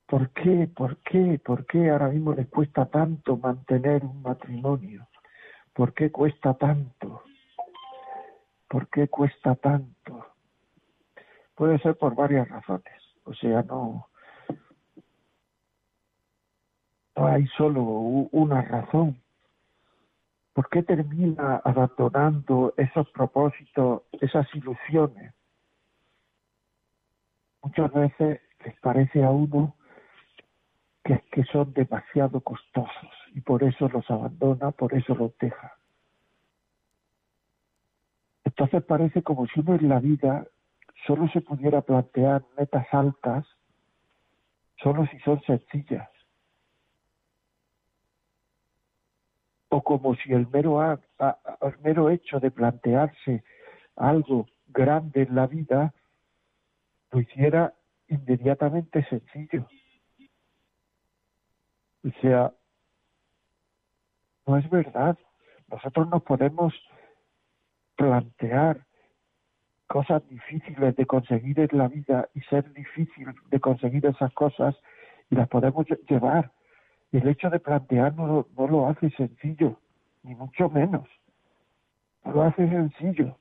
[0.08, 5.08] ¿por qué, por qué, por qué ahora mismo le cuesta tanto mantener un matrimonio?
[5.74, 7.24] ¿Por qué cuesta tanto?
[8.68, 10.26] ¿Por qué cuesta tanto?
[11.56, 13.02] Puede ser por varias razones.
[13.24, 14.08] O sea, no,
[17.16, 19.21] no hay solo una razón.
[20.54, 25.34] ¿Por qué termina abandonando esos propósitos, esas ilusiones?
[27.64, 29.76] Muchas veces les parece a uno
[31.04, 35.78] que, que son demasiado costosos y por eso los abandona, por eso los deja.
[38.44, 40.46] Entonces parece como si uno en la vida
[41.08, 43.46] solo se pudiera plantear metas altas,
[44.78, 46.10] solo si son sencillas.
[49.74, 53.44] O como si el mero, el mero hecho de plantearse
[53.96, 55.94] algo grande en la vida
[57.12, 57.74] lo hiciera
[58.08, 59.66] inmediatamente sencillo.
[62.04, 62.54] O sea,
[64.46, 65.18] no es verdad.
[65.70, 66.74] Nosotros nos podemos
[67.96, 68.86] plantear
[69.88, 74.76] cosas difíciles de conseguir en la vida y ser difícil de conseguir esas cosas
[75.30, 76.52] y las podemos llevar.
[77.12, 79.78] El hecho de plantearnos no lo hace sencillo,
[80.24, 81.08] ni mucho menos.
[82.24, 83.38] No lo hace sencillo.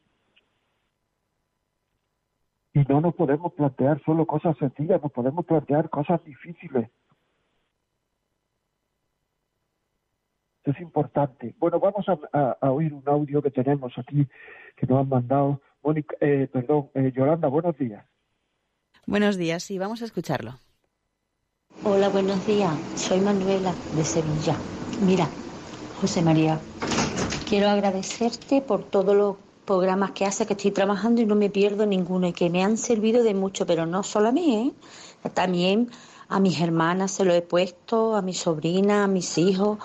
[2.72, 6.88] Y no nos podemos plantear solo cosas sencillas, nos podemos plantear cosas difíciles.
[10.58, 11.54] Esto es importante.
[11.58, 14.26] Bueno, vamos a, a oír un audio que tenemos aquí,
[14.76, 18.04] que nos han mandado Mónica, eh, perdón, eh, Yolanda, buenos días.
[19.06, 20.58] Buenos días, sí, vamos a escucharlo.
[21.82, 22.72] Hola, buenos días.
[22.94, 24.54] Soy Manuela de Sevilla.
[25.00, 25.28] Mira,
[26.00, 26.60] José María,
[27.48, 31.86] quiero agradecerte por todos los programas que hace, que estoy trabajando y no me pierdo
[31.86, 34.74] ninguno y que me han servido de mucho, pero no solo a mí,
[35.24, 35.30] ¿eh?
[35.30, 35.90] también
[36.28, 39.78] a mis hermanas se lo he puesto, a mi sobrina, a mis hijos.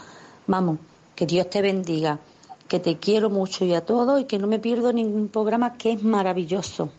[0.48, 0.80] Vamos,
[1.15, 2.19] que Dios te bendiga
[2.67, 5.93] que te quiero mucho y a todos y que no me pierdo ningún programa que
[5.93, 6.89] es maravilloso.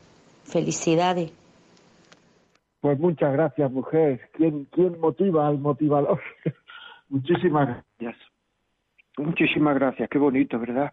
[0.45, 1.33] Felicidades.
[2.87, 4.31] Pues muchas gracias, mujer.
[4.33, 6.21] ¿Quién, quién motiva al motivador?
[7.09, 8.17] Muchísimas gracias.
[9.19, 10.93] Muchísimas gracias, qué bonito, ¿verdad?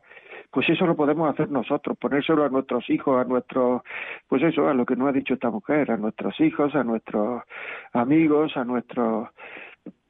[0.50, 3.84] Pues eso lo podemos hacer nosotros, ponérselo a nuestros hijos, a nuestros,
[4.28, 7.44] pues eso, a lo que nos ha dicho esta mujer, a nuestros hijos, a nuestros
[7.92, 9.30] amigos, a nuestros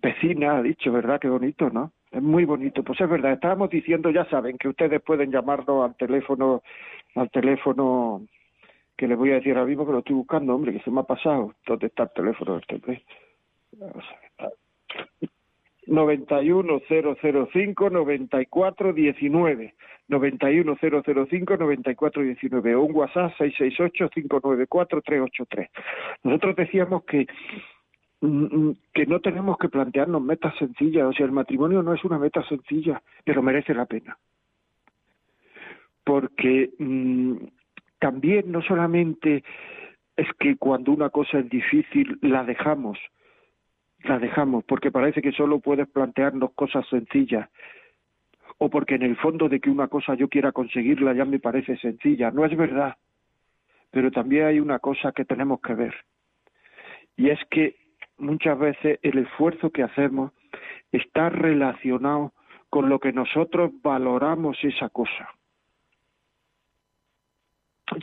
[0.01, 1.19] vecinas, ha dicho, ¿verdad?
[1.19, 1.91] Qué bonito, ¿no?
[2.11, 2.81] Es muy bonito.
[2.81, 6.63] Pues es verdad, estábamos diciendo, ya saben, que ustedes pueden llamarnos al teléfono,
[7.15, 8.21] al teléfono
[8.97, 11.01] que les voy a decir ahora mismo que lo estoy buscando, hombre, que se me
[11.01, 11.53] ha pasado.
[11.65, 13.03] ¿Dónde está el teléfono este?
[13.77, 14.53] Vamos a ver.
[15.85, 19.73] 91005 9419
[20.07, 25.69] 91005 9419 o un WhatsApp 668 594 383.
[26.23, 27.27] Nosotros decíamos que
[28.23, 32.05] Mm, mm, que no tenemos que plantearnos metas sencillas, o sea, el matrimonio no es
[32.05, 34.17] una meta sencilla, pero merece la pena.
[36.05, 37.33] Porque mm,
[38.03, 39.45] también no solamente
[40.17, 42.99] es que cuando una cosa es difícil la dejamos,
[44.03, 47.49] la dejamos, porque parece que solo puedes plantearnos cosas sencillas,
[48.57, 51.77] o porque en el fondo de que una cosa yo quiera conseguirla ya me parece
[51.77, 52.29] sencilla.
[52.29, 52.97] No es verdad,
[53.89, 55.95] pero también hay una cosa que tenemos que ver,
[57.15, 57.77] y es que
[58.17, 60.33] muchas veces el esfuerzo que hacemos
[60.91, 62.33] está relacionado
[62.69, 65.29] con lo que nosotros valoramos esa cosa.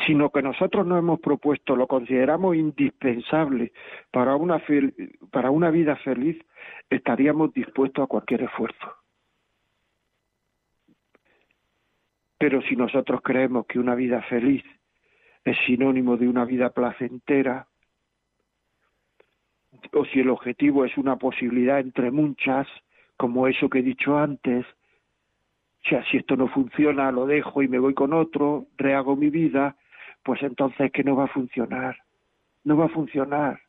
[0.07, 3.73] Sino que nosotros nos hemos propuesto, lo consideramos indispensable
[4.11, 4.63] para una,
[5.31, 6.39] para una vida feliz,
[6.89, 8.95] estaríamos dispuestos a cualquier esfuerzo.
[12.39, 14.65] Pero si nosotros creemos que una vida feliz
[15.45, 17.67] es sinónimo de una vida placentera,
[19.93, 22.67] o si el objetivo es una posibilidad entre muchas,
[23.17, 24.65] como eso que he dicho antes,
[25.89, 29.77] sea, si esto no funciona, lo dejo y me voy con otro, rehago mi vida,
[30.23, 31.97] pues entonces que no va a funcionar.
[32.65, 33.61] No va a funcionar.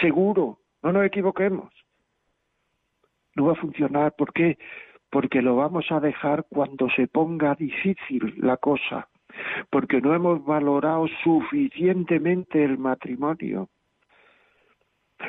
[0.00, 1.72] Seguro, no nos equivoquemos.
[3.36, 4.14] No va a funcionar.
[4.16, 4.58] ¿Por qué?
[5.10, 9.08] Porque lo vamos a dejar cuando se ponga difícil la cosa.
[9.68, 13.68] Porque no hemos valorado suficientemente el matrimonio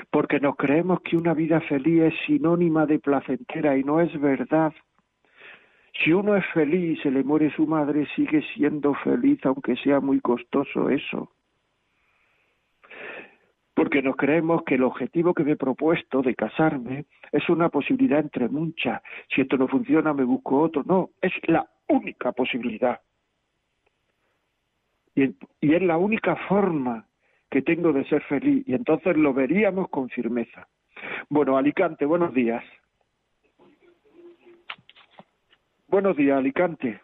[0.09, 4.73] porque nos creemos que una vida feliz es sinónima de placentera y no es verdad.
[5.93, 10.19] Si uno es feliz se le muere su madre, sigue siendo feliz aunque sea muy
[10.21, 11.29] costoso eso.
[13.73, 18.19] porque nos creemos que el objetivo que me he propuesto de casarme es una posibilidad
[18.19, 19.01] entre muchas.
[19.33, 20.83] Si esto no funciona, me busco otro.
[20.85, 22.99] No, es la única posibilidad.
[25.15, 27.07] Y, y es la única forma
[27.49, 28.63] que tengo de ser feliz.
[28.67, 30.67] Y entonces lo veríamos con firmeza.
[31.29, 32.63] Bueno, Alicante, buenos días.
[35.91, 37.01] Buenos días, Alicante.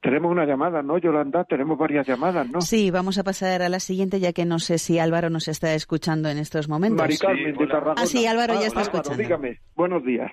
[0.00, 1.44] Tenemos una llamada, ¿no, Yolanda?
[1.44, 2.62] Tenemos varias llamadas, ¿no?
[2.62, 5.74] Sí, vamos a pasar a la siguiente, ya que no sé si Álvaro nos está
[5.74, 6.96] escuchando en estos momentos.
[7.02, 7.94] Mari Carmen de Tarragona.
[7.98, 9.22] Ah, sí, Álvaro ya está Álvaro, escuchando.
[9.22, 10.32] dígame, buenos días.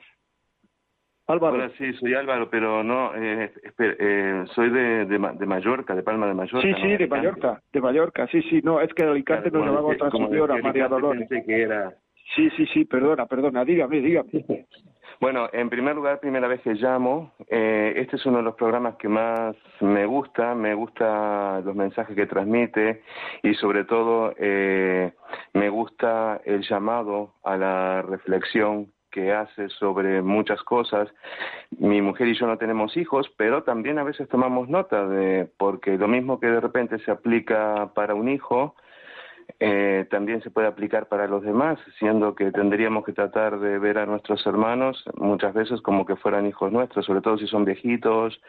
[1.28, 1.56] Álvaro.
[1.56, 5.94] Hola, sí, soy Álvaro, pero no, eh, espera, eh, soy de, de, Ma- de Mallorca,
[5.94, 6.62] de Palma de Mallorca.
[6.66, 7.08] Sí, no sí, de.
[7.08, 10.56] Mallorca, de Mallorca, sí, sí, no, es que de Alicante Claro, nos llamaba otra señora,
[10.64, 11.28] María Dolores.
[11.28, 11.94] pensé que era...
[12.36, 14.66] Sí, sí, sí, perdona, perdona, dígame, dígame.
[15.20, 18.98] Bueno, en primer lugar, primera vez que llamo, eh, este es uno de los programas
[18.98, 23.02] que más me gusta, me gusta los mensajes que transmite
[23.42, 25.12] y sobre todo eh,
[25.54, 31.10] me gusta el llamado a la reflexión que hace sobre muchas cosas.
[31.80, 35.98] Mi mujer y yo no tenemos hijos, pero también a veces tomamos nota de, porque
[35.98, 38.76] lo mismo que de repente se aplica para un hijo,
[39.60, 43.98] eh, también se puede aplicar para los demás, siendo que tendríamos que tratar de ver
[43.98, 48.40] a nuestros hermanos muchas veces como que fueran hijos nuestros, sobre todo si son viejitos,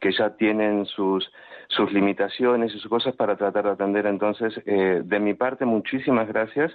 [0.00, 1.30] que ya tienen sus
[1.68, 4.06] sus limitaciones y sus cosas para tratar de atender.
[4.06, 6.72] Entonces, eh, de mi parte, muchísimas gracias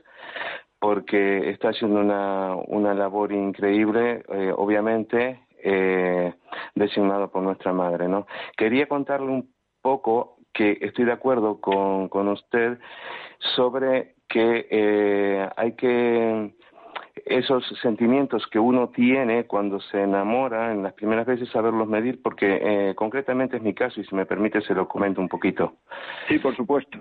[0.80, 6.34] porque está haciendo una, una labor increíble, eh, obviamente, eh,
[6.76, 8.28] designado por nuestra madre, ¿no?
[8.58, 12.78] Quería contarle un poco que estoy de acuerdo con, con usted
[13.56, 16.54] sobre que eh, hay que
[17.26, 22.60] esos sentimientos que uno tiene cuando se enamora en las primeras veces saberlos medir porque
[22.62, 25.76] eh, concretamente es mi caso y si me permite se lo comento un poquito.
[26.28, 27.00] Sí, por supuesto.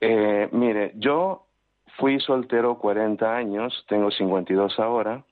[0.00, 1.46] Eh, mire, yo
[1.98, 5.24] fui soltero 40 años, tengo 52 ahora,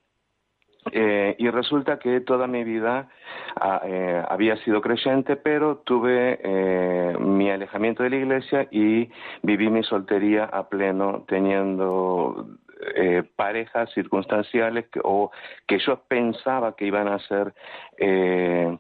[0.92, 3.08] eh, y resulta que toda mi vida
[3.56, 9.10] ah, eh, había sido creyente, pero tuve eh, mi alejamiento de la iglesia y
[9.42, 12.46] viví mi soltería a pleno, teniendo
[12.94, 15.30] eh, parejas circunstanciales que, o
[15.66, 17.54] que yo pensaba que iban a ser
[17.98, 18.76] eh,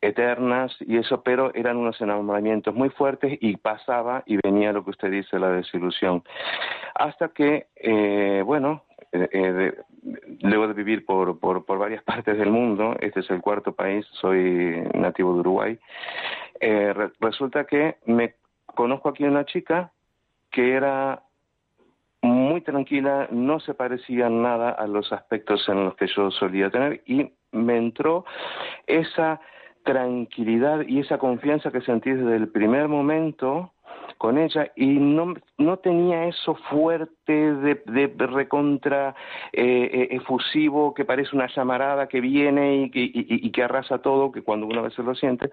[0.00, 4.90] eternas y eso, pero eran unos enamoramientos muy fuertes y pasaba y venía lo que
[4.90, 6.22] usted dice, la desilusión.
[6.94, 9.74] Hasta que, eh, bueno, eh, eh,
[10.42, 14.82] luego de vivir por, por, varias partes del mundo, este es el cuarto país, soy
[14.94, 15.78] nativo de Uruguay,
[16.60, 18.34] eh, re- resulta que me
[18.66, 19.92] conozco aquí una chica
[20.50, 21.22] que era
[22.22, 27.02] muy tranquila, no se parecía nada a los aspectos en los que yo solía tener
[27.06, 28.24] y me entró
[28.86, 29.40] esa
[29.84, 33.72] tranquilidad y esa confianza que sentí desde el primer momento
[34.18, 39.14] con ella y no, no tenía eso fuerte de, de recontra
[39.52, 43.98] eh, eh, efusivo que parece una llamarada que viene y que, y- y que arrasa
[44.02, 45.48] todo, que cuando uno a veces lo siente.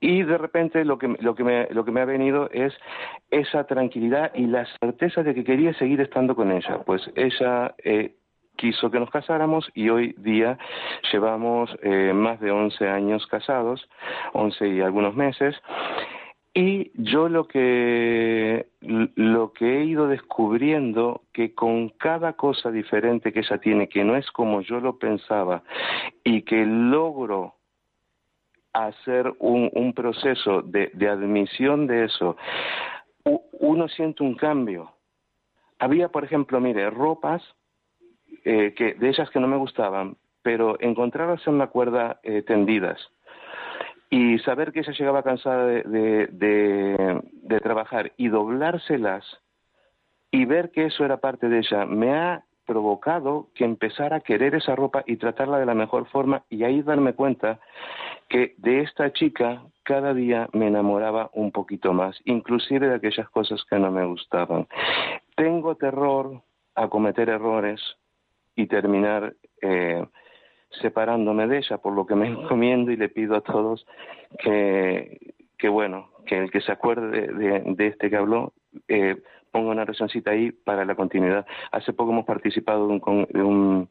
[0.00, 2.74] Y de repente lo que, lo, que me, lo que me ha venido es
[3.30, 6.80] esa tranquilidad y la certeza de que quería seguir estando con ella.
[6.84, 8.14] Pues ella eh,
[8.56, 10.58] quiso que nos casáramos y hoy día
[11.12, 13.88] llevamos eh, más de 11 años casados,
[14.34, 15.56] 11 y algunos meses.
[16.54, 23.40] Y yo lo que lo que he ido descubriendo que con cada cosa diferente que
[23.40, 25.62] ella tiene, que no es como yo lo pensaba,
[26.24, 27.54] y que logro
[28.74, 32.36] hacer un, un proceso de, admisión de eso,
[33.24, 34.92] uno siente un cambio.
[35.78, 37.42] Había, por ejemplo, mire, ropas
[38.44, 42.98] eh, que de ellas que no me gustaban, pero encontrarlas en la cuerda eh, tendidas
[44.12, 49.24] y saber que ella llegaba cansada de, de, trabajar y doblárselas
[50.30, 54.54] y ver que eso era parte de ella me ha provocado que empezara a querer
[54.54, 57.58] esa ropa y tratarla de la mejor forma y ahí darme cuenta
[58.28, 63.64] que de esta chica cada día me enamoraba un poquito más, inclusive de aquellas cosas
[63.64, 64.68] que no me gustaban.
[65.36, 66.42] Tengo terror
[66.74, 67.80] a cometer errores
[68.56, 70.04] y terminar eh,
[70.80, 73.86] separándome de ella, por lo que me encomiendo y le pido a todos
[74.38, 78.52] que, que bueno, que el que se acuerde de, de- de este que habló,
[78.88, 79.16] eh,
[79.50, 81.44] ponga una oracióncita ahí para la continuidad.
[81.72, 83.88] Hace poco hemos participado de un, de un,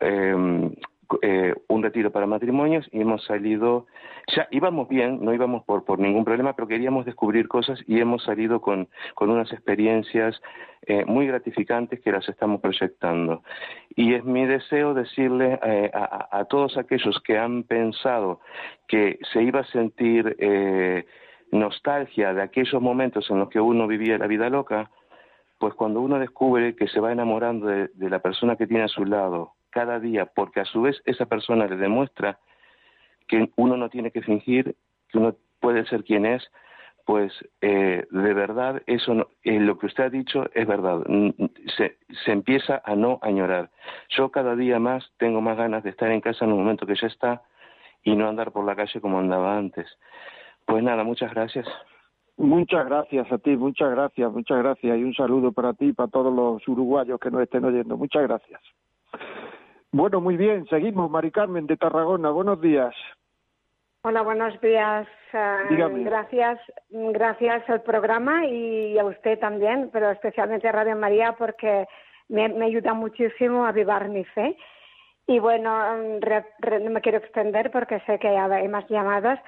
[0.00, 0.70] eh,
[1.22, 3.86] eh, un retiro para matrimonios y hemos salido,
[4.34, 8.24] ya íbamos bien, no íbamos por, por ningún problema, pero queríamos descubrir cosas y hemos
[8.24, 10.40] salido con, con unas experiencias
[10.82, 13.42] eh, muy gratificantes que las estamos proyectando.
[13.96, 18.40] Y es mi deseo decirle eh, a, a, todos aquellos que han pensado
[18.86, 21.04] que se iba a sentir eh,
[21.50, 24.90] nostalgia de aquellos momentos en los que uno vivía la vida loca,
[25.58, 29.04] pues cuando uno descubre que se va enamorando de, la persona que tiene a su
[29.04, 32.40] lado cada día, porque a su vez esa persona le demuestra
[33.28, 34.74] que uno no tiene que fingir,
[35.08, 36.42] que uno puede ser quien es,
[37.06, 40.98] pues eh, de verdad eso eh, lo que usted ha dicho es verdad
[41.76, 43.70] se, se, empieza a no añorar
[44.10, 46.96] yo cada día más tengo más ganas de estar en casa en un momento que
[46.96, 47.40] ya está
[48.02, 49.86] y no andar por la calle como andaba antes
[50.66, 51.66] pues nada muchas gracias
[52.38, 56.08] Muchas gracias a ti, muchas gracias, muchas gracias y un saludo para ti y para
[56.08, 57.96] todos los uruguayos que nos estén oyendo.
[57.96, 58.60] Muchas gracias.
[59.92, 61.10] Bueno, muy bien, seguimos.
[61.10, 62.94] Mari Carmen de Tarragona, buenos días.
[64.02, 65.08] Hola, buenos días.
[65.32, 66.58] Uh, gracias,
[66.90, 71.86] gracias al programa y a usted también, pero especialmente a Radio María porque
[72.28, 74.56] me, me ayuda muchísimo a avivar mi fe.
[75.26, 79.38] Y bueno, no me quiero extender porque sé que hay más llamadas,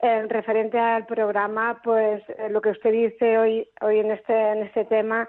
[0.00, 4.62] en referente al programa, pues eh, lo que usted dice hoy, hoy en este, en
[4.64, 5.28] este tema,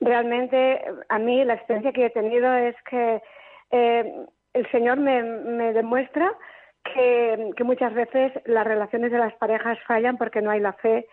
[0.00, 3.22] realmente a mí la experiencia que he tenido es que
[3.74, 6.32] eh, el Señor me, me demuestra
[6.84, 11.08] que, muchas veces las relaciones de las parejas fallan porque no hay la fe,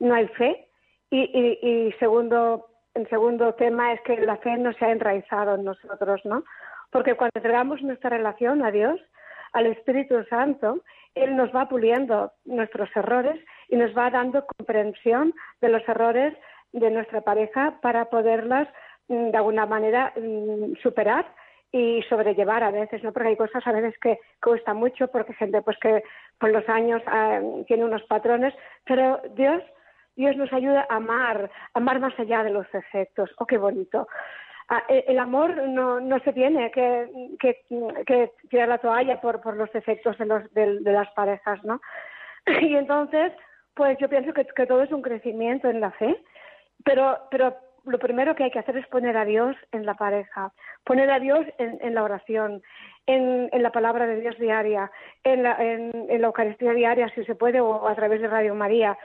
[0.00, 0.68] no hay fe.
[1.10, 5.56] Y, y, y segundo, el segundo tema es que la fe no se ha enraizado
[5.56, 6.44] en nosotros, ¿no?
[6.90, 8.98] Porque cuando entregamos nuestra relación a Dios,
[9.52, 10.82] al Espíritu Santo,
[11.14, 13.38] Él nos va puliendo nuestros errores
[13.68, 16.34] y nos va dando comprensión de los errores
[16.72, 18.66] de nuestra pareja para poderlas
[19.08, 21.26] mm, de alguna manera mm, superar
[21.70, 23.12] y sobrellevar a veces, ¿no?
[23.12, 26.02] Porque hay cosas a veces que cuesta mucho porque gente pues que
[26.38, 28.54] con los años ah, tiene unos patrones,
[28.84, 29.62] pero Dios
[30.18, 33.30] Dios nos ayuda a amar, amar más allá de los efectos.
[33.38, 34.08] Oh, qué bonito.
[34.68, 37.08] Ah, e, el amor no, no se tiene que,
[38.50, 41.80] tirar la toalla por, por los efectos de, los, de, las parejas, ¿no?
[42.60, 43.32] Y entonces,
[43.74, 46.20] pues yo pienso que, que, todo es un crecimiento en la fe,
[46.84, 47.56] pero, pero
[47.88, 50.52] lo primero que hay que hacer es poner a Dios en la pareja,
[50.84, 52.62] poner a Dios en, la oración,
[53.06, 54.90] en, la palabra de Dios diaria,
[55.24, 58.96] en la, la Eucaristía diaria, si se puede, o a través de Radio María.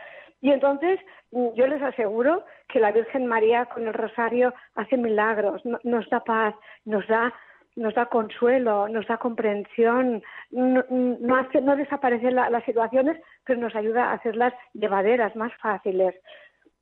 [0.42, 1.00] Y entonces
[1.32, 6.54] yo les aseguro que la Virgen María con el rosario hace milagros, nos da paz,
[6.84, 10.22] nos da consuelo, nos da comprensión,
[10.52, 16.14] no, hace, no desaparecen las situaciones, pero nos ayuda a hacerlas llevaderas, más fáciles.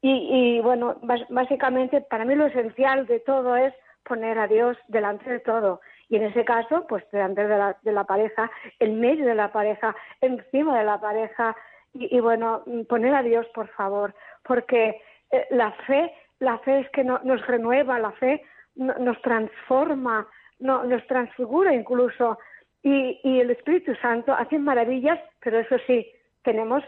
[0.02, 0.98] Y, y bueno,
[1.30, 3.74] básicamente para mí lo esencial de todo es
[4.04, 5.82] poner a Dios delante de todo.
[6.10, 9.52] Y en ese caso, pues delante de la, de la pareja, en medio de la
[9.52, 11.56] pareja, encima de la pareja,
[11.94, 17.04] y, bueno, poner a Dios, por favor, porque eh, la fe, la fe es que
[17.04, 18.44] nos renueva, la fe
[18.76, 20.26] nos transforma,
[20.60, 22.40] no, nos transfigura incluso,
[22.82, 26.10] y, y el Espíritu Santo hace maravillas, pero eso sí,
[26.44, 26.84] tenemos,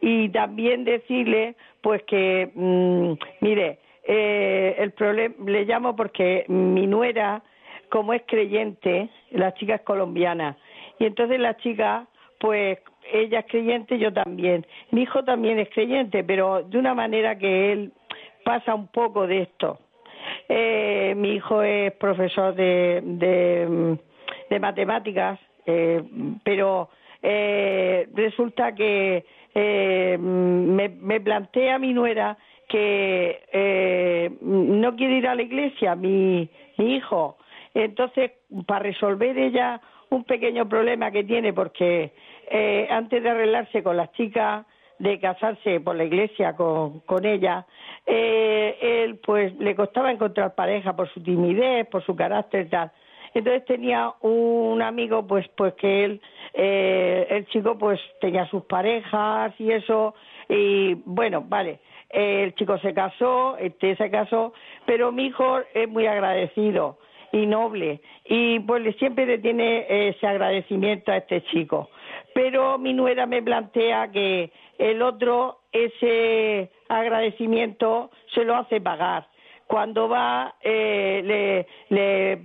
[0.00, 7.42] Y también decirle, pues que, mm, mire, eh, el problema, le llamo porque mi nuera,
[7.88, 10.56] como es creyente, la chica es colombiana,
[10.98, 12.08] y entonces la chica,
[12.42, 12.80] pues
[13.12, 14.66] ella es creyente, yo también.
[14.90, 17.92] Mi hijo también es creyente, pero de una manera que él
[18.44, 19.78] pasa un poco de esto.
[20.48, 26.02] Eh, mi hijo es profesor de, de, matemáticas, eh,
[26.42, 26.90] pero
[27.22, 29.24] eh, resulta que
[29.54, 32.36] eh, me, me plantea mi nuera
[32.68, 37.36] que eh, no quiere ir a la iglesia, mi, mi hijo.
[37.72, 38.32] Entonces,
[38.66, 39.80] para resolver ella
[40.12, 42.12] un pequeño problema que tiene, porque
[42.50, 44.66] eh, antes de arreglarse con las chicas,
[44.98, 47.66] de casarse por la iglesia con, con ella,
[48.06, 52.92] eh, él pues le costaba encontrar pareja por su timidez, por su carácter y tal.
[53.34, 56.20] Entonces tenía un amigo pues pues que él,
[56.52, 60.14] eh, el chico pues tenía sus parejas y eso,
[60.48, 64.52] y bueno, vale, el chico se casó, este se casó,
[64.84, 66.98] pero mi hijo es muy agradecido
[67.32, 71.88] y noble y pues siempre le tiene ese agradecimiento a este chico.
[72.34, 79.26] Pero mi nuera me plantea que el otro ese agradecimiento se lo hace pagar.
[79.66, 82.36] Cuando va eh, le,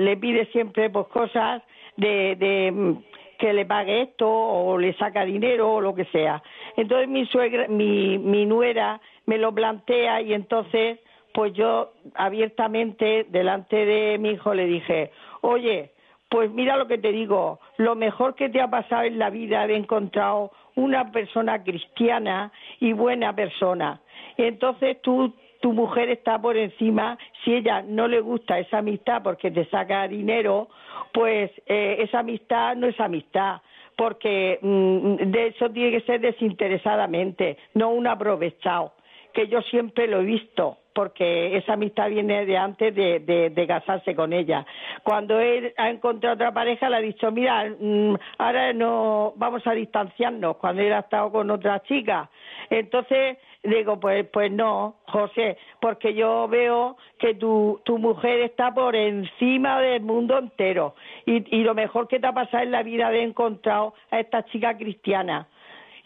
[0.00, 1.62] le, pide siempre pues cosas
[1.96, 2.96] de, de
[3.38, 6.42] que le pague esto o le saca dinero o lo que sea.
[6.76, 10.98] Entonces mi suegra, mi, mi nuera me lo plantea y entonces
[11.36, 15.10] pues yo abiertamente delante de mi hijo le dije,
[15.42, 15.90] oye,
[16.30, 19.60] pues mira lo que te digo, lo mejor que te ha pasado en la vida
[19.60, 24.00] haber encontrado una persona cristiana y buena persona.
[24.38, 29.50] Entonces tú, tu mujer está por encima, si ella no le gusta esa amistad porque
[29.50, 30.70] te saca dinero,
[31.12, 33.60] pues eh, esa amistad no es amistad,
[33.94, 38.95] porque mm, de eso tiene que ser desinteresadamente, no un aprovechado
[39.36, 44.32] que yo siempre lo he visto, porque esa amistad viene de antes de, casarse con
[44.32, 44.64] ella.
[45.02, 49.72] Cuando él ha encontrado otra pareja, le ha dicho, mira, mm, ahora no vamos a
[49.72, 52.30] distanciarnos, cuando él ha estado con otra chica.
[52.70, 58.96] Entonces, digo, pues, pues no, José, porque yo veo que tu, tu mujer está por
[58.96, 60.94] encima del mundo entero.
[61.26, 64.46] Y, y lo mejor que te ha pasado en la vida de encontrado a esta
[64.46, 65.46] chica cristiana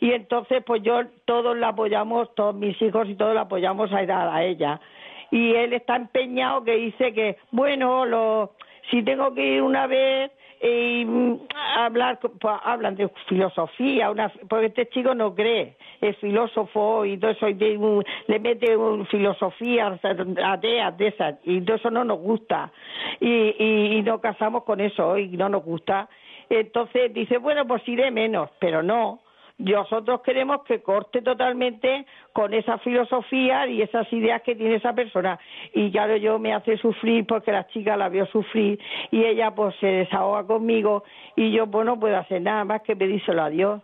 [0.00, 3.98] y entonces pues yo todos la apoyamos, todos mis hijos y todos la apoyamos a,
[3.98, 4.80] a ella.
[5.30, 8.52] Y él está empeñado que dice que, bueno, lo,
[8.90, 10.32] si tengo que ir una vez
[10.62, 11.38] y mm,
[11.76, 17.30] hablar, pues, hablan de filosofía, una, porque este chico no cree, es filósofo y todo
[17.30, 17.54] eso, y
[18.26, 19.98] le mete un, filosofía
[20.44, 22.70] ateas de esas, y todo eso no nos gusta,
[23.20, 26.08] y, y, y nos casamos con eso, y no nos gusta.
[26.50, 29.20] Entonces dice, bueno, pues iré menos, pero no,
[29.60, 35.38] nosotros queremos que corte totalmente con esa filosofía y esas ideas que tiene esa persona.
[35.74, 38.78] Y claro, yo me hace sufrir porque la chica la vio sufrir
[39.10, 41.04] y ella pues se desahoga conmigo
[41.36, 43.82] y yo pues no puedo hacer nada más que pedírselo a Dios.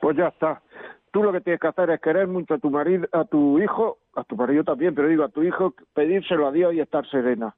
[0.00, 0.60] Pues ya está.
[1.12, 3.98] Tú lo que tienes que hacer es querer mucho a tu marido, a tu hijo,
[4.16, 7.54] a tu marido también, pero digo a tu hijo, pedírselo a Dios y estar serena.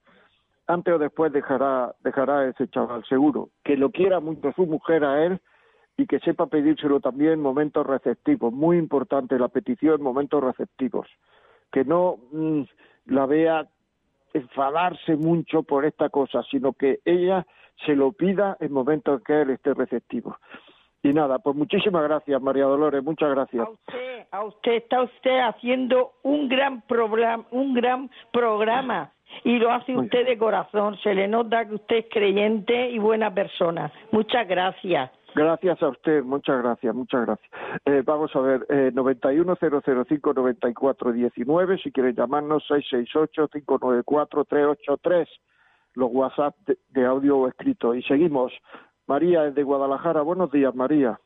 [0.67, 3.51] Antes o después dejará, dejará ese chaval, seguro.
[3.62, 5.41] Que lo quiera mucho su mujer a él
[5.97, 8.53] y que sepa pedírselo también en momentos receptivos.
[8.53, 11.09] Muy importante la petición en momentos receptivos.
[11.73, 12.63] Que no mm,
[13.07, 13.69] la vea
[14.33, 17.47] enfadarse mucho por esta cosa, sino que ella
[17.87, 20.37] se lo pida en momentos que él esté receptivo.
[21.03, 23.67] Y nada, pues muchísimas gracias, María Dolores, muchas gracias.
[23.67, 29.71] A usted, a usted está usted haciendo un gran programa, un gran programa y lo
[29.71, 30.97] hace usted de corazón.
[31.03, 33.93] Se le nota que usted es creyente y buena persona.
[34.13, 35.11] Muchas gracias.
[35.35, 37.51] Gracias a usted, muchas gracias, muchas gracias.
[37.87, 45.26] Eh, vamos a ver, eh, 910059419, si quieren llamarnos 668-594-383,
[45.95, 46.55] los WhatsApp
[46.91, 47.93] de, audio o escrito.
[47.95, 48.53] Y seguimos.
[49.07, 51.18] María, de Guadalajara, buenos días, María.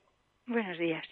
[0.46, 1.04] Buenos días.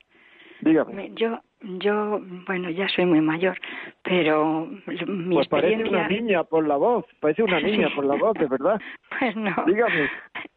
[0.63, 1.13] Dígame.
[1.15, 3.59] Yo, yo, bueno, ya soy muy mayor,
[4.03, 4.67] pero
[5.07, 8.47] mi pues parece una niña por la voz, parece una niña por la voz, de
[8.47, 8.81] verdad.
[9.19, 9.55] Pues no.
[9.67, 10.11] Dígame.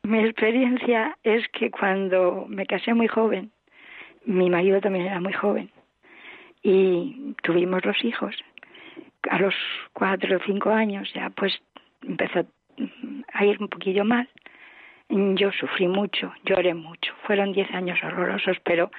[0.10, 3.51] Mi experiencia es que cuando me casé muy joven,
[4.26, 5.70] mi marido también era muy joven,
[6.64, 8.36] y tuvimos los hijos.
[9.30, 9.53] A los
[9.93, 11.53] cuatro o cinco años ya pues
[12.01, 12.47] empezó
[13.34, 14.28] a ir un poquillo mal.
[15.10, 17.14] Yo sufrí mucho, lloré mucho.
[17.28, 18.89] Fueron diez años horrorosos, pero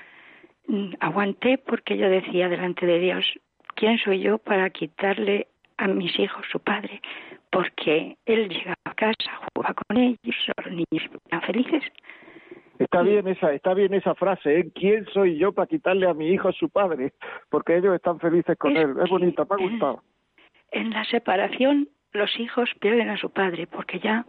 [0.68, 3.26] mm, aguanté porque yo decía delante de Dios,
[3.74, 7.02] ¿quién soy yo para quitarle a mis hijos su padre?
[7.50, 11.82] Porque él llegaba a casa, jugaba con ellos, los niños eran felices.
[12.78, 14.70] Está bien esa, está bien esa frase, ¿eh?
[14.74, 17.12] ¿Quién soy yo para quitarle a mi hijo su padre?
[17.50, 18.94] Porque ellos están felices con él.
[19.02, 20.02] Es bonita, me ha gustado.
[20.72, 24.24] En la separación los hijos pierden a su padre porque ya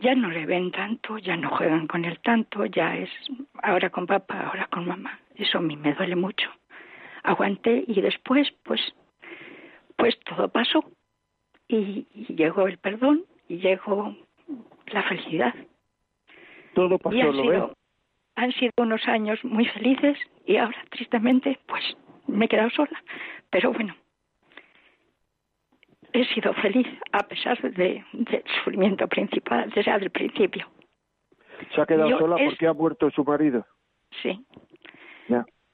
[0.00, 3.08] ya no le ven tanto, ya no juegan con él tanto, ya es
[3.62, 5.18] ahora con papá, ahora con mamá.
[5.36, 6.50] Eso a mí me duele mucho.
[7.22, 8.80] Aguanté y después, pues,
[9.96, 10.84] pues todo pasó
[11.68, 14.16] y, llegó el perdón y llegó
[14.86, 15.54] la felicidad.
[16.74, 17.74] Todo pasó, han sido,
[18.36, 21.84] Han sido unos años muy felices y ahora, tristemente, pues
[22.26, 23.02] me he quedado sola.
[23.50, 23.94] Pero bueno,
[26.12, 30.66] he sido feliz a pesar de, del sufrimiento principal, desde el principio.
[31.74, 33.66] ¿Se ha quedado sola porque ha muerto su marido?
[34.22, 34.44] Sí.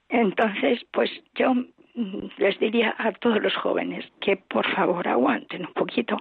[0.09, 1.55] Entonces, pues yo
[1.95, 6.18] les diría a todos los jóvenes que por favor aguanten un poquito,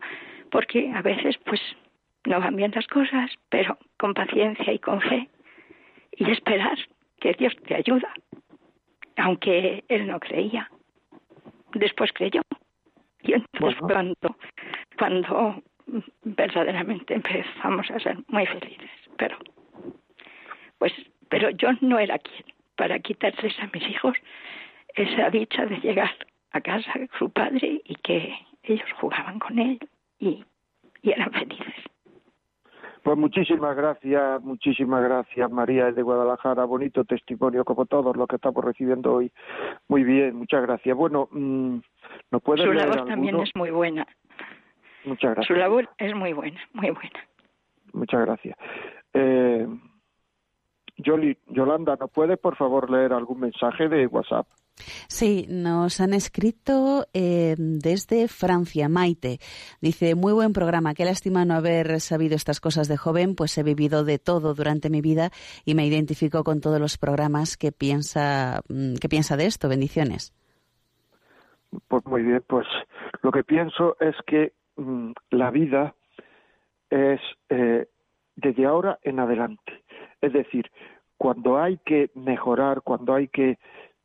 [0.51, 1.61] porque a veces pues
[2.26, 5.30] no van bien las cosas, pero con paciencia y con fe
[6.11, 6.78] y esperar
[7.19, 8.13] que Dios te ayuda,
[9.17, 10.69] aunque él no creía.
[11.74, 12.41] Después creyó.
[13.21, 14.36] Y entonces cuando,
[14.97, 15.63] cuando
[16.24, 18.91] verdaderamente empezamos a ser muy felices.
[19.17, 19.38] Pero,
[20.78, 20.93] pues,
[21.30, 22.43] pero yo no era quien
[22.76, 24.15] para quitarles a mis hijos
[24.96, 26.12] esa dicha de llegar
[26.52, 28.34] a casa su padre y que
[28.64, 29.80] ellos jugaban con él
[30.20, 30.44] y,
[31.02, 31.74] y eran felices.
[33.04, 38.64] Pues muchísimas gracias, muchísimas gracias María de Guadalajara, bonito testimonio como todos los que estamos
[38.64, 39.30] recibiendo hoy.
[39.89, 40.96] Muy bien, muchas gracias.
[40.96, 41.80] Bueno, mm,
[42.32, 44.08] ¿nos puede Su labor también es muy buena.
[45.04, 45.48] Muchas gracias.
[45.48, 47.28] Su labor es muy buena, muy buena.
[47.91, 48.58] Muchas gracias.
[49.14, 49.68] Eh,
[50.96, 54.48] Yolanda, ¿nos puede por favor leer algún mensaje de WhatsApp?
[55.07, 59.39] Sí, nos han escrito eh, desde Francia, Maite.
[59.82, 63.63] Dice, muy buen programa, qué lástima no haber sabido estas cosas de joven, pues he
[63.63, 65.30] vivido de todo durante mi vida
[65.65, 69.69] y me identifico con todos los programas que piensa, mm, que piensa de esto.
[69.69, 70.34] Bendiciones.
[71.88, 72.67] Pues muy bien, pues
[73.21, 75.95] lo que pienso es que mm, la vida
[76.89, 77.88] es eh,
[78.36, 79.84] desde ahora en adelante.
[80.21, 80.69] Es decir,
[81.17, 83.57] cuando hay que mejorar, cuando hay que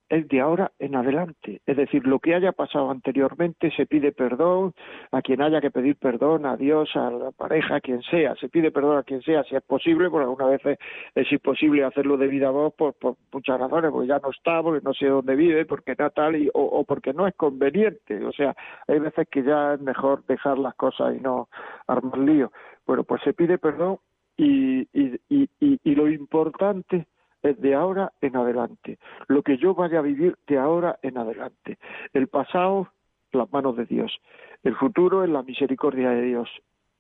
[0.09, 1.61] es de ahora en adelante.
[1.66, 4.74] Es decir, lo que haya pasado anteriormente se pide perdón
[5.12, 8.34] a quien haya que pedir perdón, a Dios, a la pareja, a quien sea.
[8.36, 10.78] Se pide perdón a quien sea, si es posible, porque algunas veces
[11.14, 12.94] es imposible hacerlo de vida a voz por,
[13.32, 16.50] muchas razones, porque ya no está, porque no sé dónde vive, porque no tal, y,
[16.54, 18.24] o, porque no es conveniente.
[18.24, 18.54] O sea,
[18.86, 21.48] hay veces que ya es mejor dejar las cosas y no
[21.86, 22.52] armar lío.
[22.86, 23.98] Bueno, pues se pide perdón
[24.36, 27.06] y, y, y, y lo importante
[27.43, 28.99] de ahora en adelante.
[29.26, 31.78] Lo que yo vaya a vivir de ahora en adelante.
[32.12, 32.89] El pasado,
[33.32, 34.18] las manos de Dios.
[34.62, 36.49] El futuro en la misericordia de Dios.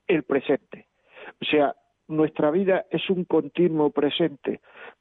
[0.06, 0.86] El presente.
[1.40, 1.74] O sea,
[2.08, 4.60] nuestra vida es un continuo presente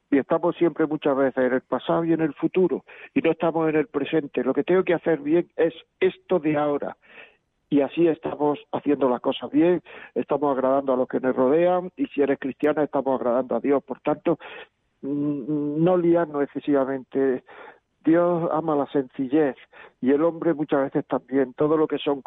[0.10, 2.84] y estamos siempre muchas veces en el pasado y en el futuro
[3.14, 4.44] y no estamos en el presente.
[4.44, 6.98] Lo que tengo que hacer bien es esto de ahora
[7.70, 9.82] y así estamos haciendo las cosas bien,
[10.16, 13.84] estamos agradando a los que nos rodean y si eres cristiana estamos agradando a Dios.
[13.84, 14.40] Por tanto,
[15.08, 17.44] no liarnos excesivamente.
[18.04, 19.56] Dios ama la sencillez
[20.02, 21.54] y el hombre muchas veces también.
[21.54, 22.24] Todo lo que son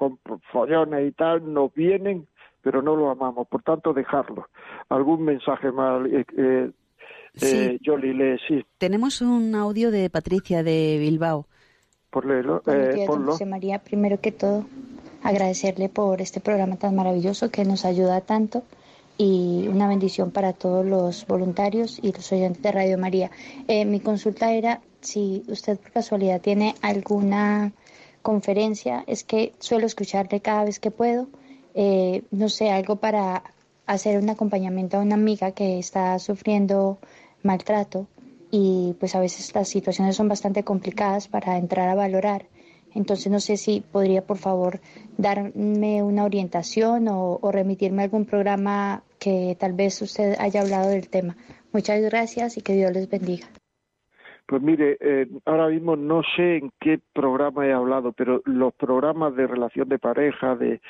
[0.53, 2.26] follones y tal nos vienen,
[2.62, 3.49] pero no lo amamos.
[3.49, 4.49] Por tanto, dejarlo.
[4.89, 6.07] ¿Algún mensaje más?
[6.07, 6.70] Eh, eh,
[7.35, 7.78] sí.
[7.83, 8.64] Eh, sí.
[8.78, 11.47] Tenemos un audio de Patricia de Bilbao.
[12.11, 12.62] Por leerlo.
[12.66, 14.66] Eh, José María, primero que todo,
[15.22, 18.64] agradecerle por este programa tan maravilloso que nos ayuda tanto
[19.23, 23.31] y una bendición para todos los voluntarios y los oyentes de Radio María.
[23.68, 27.75] Eh, mi consulta era si usted por casualidad tiene alguna
[28.23, 31.27] conferencia, es que suelo escucharle cada vez que puedo,
[31.75, 33.43] eh, no sé, algo para
[33.85, 36.97] hacer un acompañamiento a una amiga que está sufriendo
[37.43, 38.07] maltrato
[38.51, 42.47] y pues a veces las situaciones son bastante complicadas para entrar a valorar.
[42.95, 44.81] Entonces no sé si podría por favor
[45.18, 50.91] darme una orientación o, o remitirme a algún programa que tal vez usted haya hablado
[50.91, 51.37] del tema.
[51.73, 53.47] Muchas gracias y que Dios les bendiga.
[54.51, 59.37] Pues mire, eh, ahora mismo no sé en qué programa he hablado, pero los programas
[59.37, 60.81] de relación de pareja, de,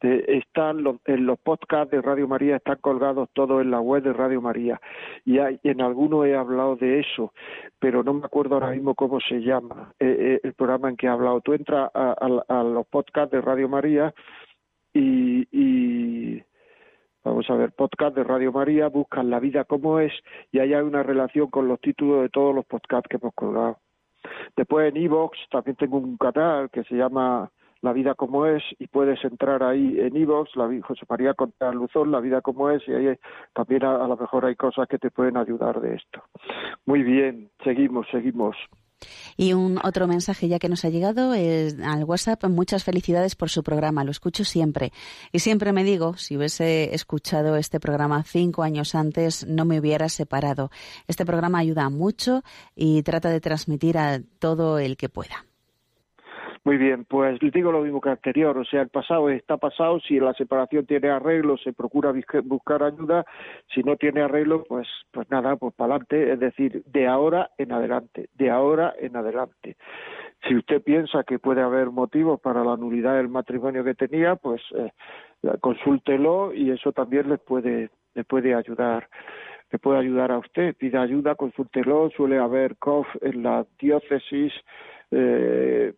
[0.00, 4.14] están los, en los podcasts de Radio María están colgados todos en la web de
[4.14, 4.80] Radio María
[5.26, 7.34] y hay, en algunos he hablado de eso,
[7.78, 11.04] pero no me acuerdo ahora mismo cómo se llama eh, eh, el programa en que
[11.04, 11.42] he hablado.
[11.42, 14.14] Tú entras a, los podcasts de Radio María
[14.94, 16.42] y
[17.22, 20.12] Vamos a ver, podcast de Radio María, buscan la vida como es
[20.52, 23.76] y ahí hay una relación con los títulos de todos los podcasts que hemos colgado.
[24.56, 27.50] Después en Evox también tengo un canal que se llama
[27.82, 30.14] La vida como es, y puedes entrar ahí en
[30.54, 33.16] la José María Contreras Luzón, La vida como es, y ahí
[33.52, 36.22] también a lo mejor hay cosas que te pueden ayudar de esto.
[36.86, 38.56] Muy bien, seguimos, seguimos.
[39.36, 42.44] Y un otro mensaje ya que nos ha llegado es al WhatsApp.
[42.44, 44.04] Muchas felicidades por su programa.
[44.04, 44.92] Lo escucho siempre.
[45.32, 50.08] Y siempre me digo, si hubiese escuchado este programa cinco años antes, no me hubiera
[50.08, 50.70] separado.
[51.08, 52.42] Este programa ayuda mucho
[52.74, 55.49] y trata de transmitir a todo el que pueda.
[56.62, 60.20] Muy bien, pues digo lo mismo que anterior, o sea, el pasado está pasado, si
[60.20, 62.12] la separación tiene arreglo, se procura
[62.44, 63.24] buscar ayuda,
[63.74, 67.72] si no tiene arreglo, pues, pues nada, pues para adelante, es decir, de ahora en
[67.72, 69.78] adelante, de ahora en adelante.
[70.46, 74.60] Si usted piensa que puede haber motivos para la nulidad del matrimonio que tenía, pues
[74.74, 74.92] eh,
[75.60, 79.08] consúltelo y eso también le puede, le puede ayudar
[79.72, 80.74] le puede ayudar a usted.
[80.74, 82.10] Pida ayuda, consúltelo.
[82.10, 84.52] Suele haber COF en la diócesis
[85.12, 85.94] eh,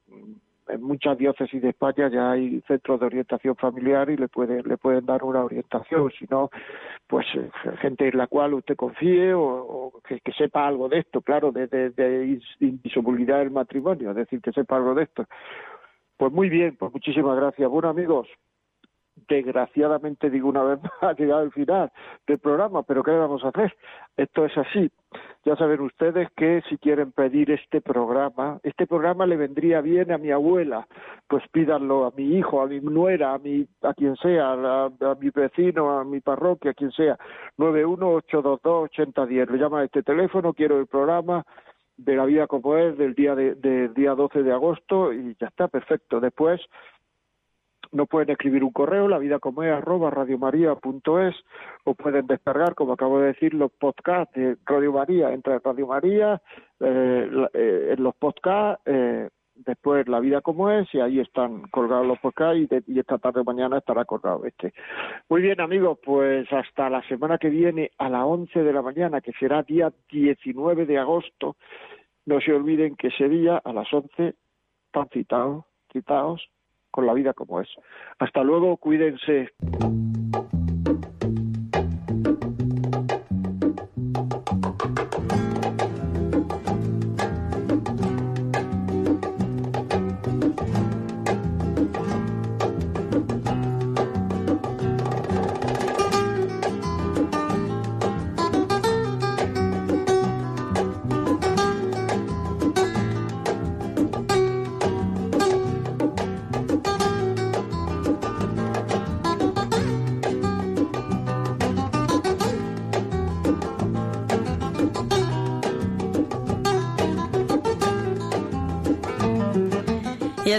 [0.72, 4.76] en muchas diócesis de España ya hay centros de orientación familiar y le pueden le
[4.76, 6.50] pueden dar una orientación si no
[7.06, 7.50] pues eh,
[7.80, 11.90] gente en la cual usted confíe o, que, sepa algo de esto claro de, de,
[11.90, 15.26] de del matrimonio es decir que sepa algo de esto
[16.16, 18.28] pues muy bien pues muchísimas gracias bueno amigos
[19.28, 21.92] desgraciadamente digo una vez más, ha llegado el final
[22.26, 23.76] del programa, pero ¿qué vamos a hacer?
[24.16, 24.90] Esto es así.
[25.44, 30.18] Ya saben ustedes que si quieren pedir este programa, este programa le vendría bien a
[30.18, 30.86] mi abuela,
[31.28, 34.90] pues pídanlo a mi hijo, a mi nuera, a mi, a quien sea, a,
[35.20, 37.18] mi vecino, a mi parroquia, a quien sea.
[37.58, 39.50] 918228010.
[39.50, 41.44] Le llama a este teléfono, quiero el programa
[41.96, 45.48] de la vida como es del día de, del día 12 de agosto y ya
[45.48, 46.20] está perfecto.
[46.20, 46.60] Después
[47.92, 51.34] no pueden escribir un correo, la vida como es arroba radiomaria.es
[51.84, 56.40] o pueden descargar, como acabo de decir, los podcasts de Radio María, entre Radio María,
[56.80, 62.06] eh, eh, en los podcasts, eh, después La vida como es y ahí están colgados
[62.06, 64.72] los podcasts y, esta tarde o mañana estará colgado este.
[65.28, 69.20] Muy bien amigos, pues hasta la semana que viene a las 11 de la mañana,
[69.20, 71.56] que será día 19 de agosto,
[72.24, 74.34] no se olviden que ese día a las 11
[74.86, 76.48] están citados, citados
[76.92, 77.68] con la vida como es.
[78.20, 79.50] Hasta luego, cuídense.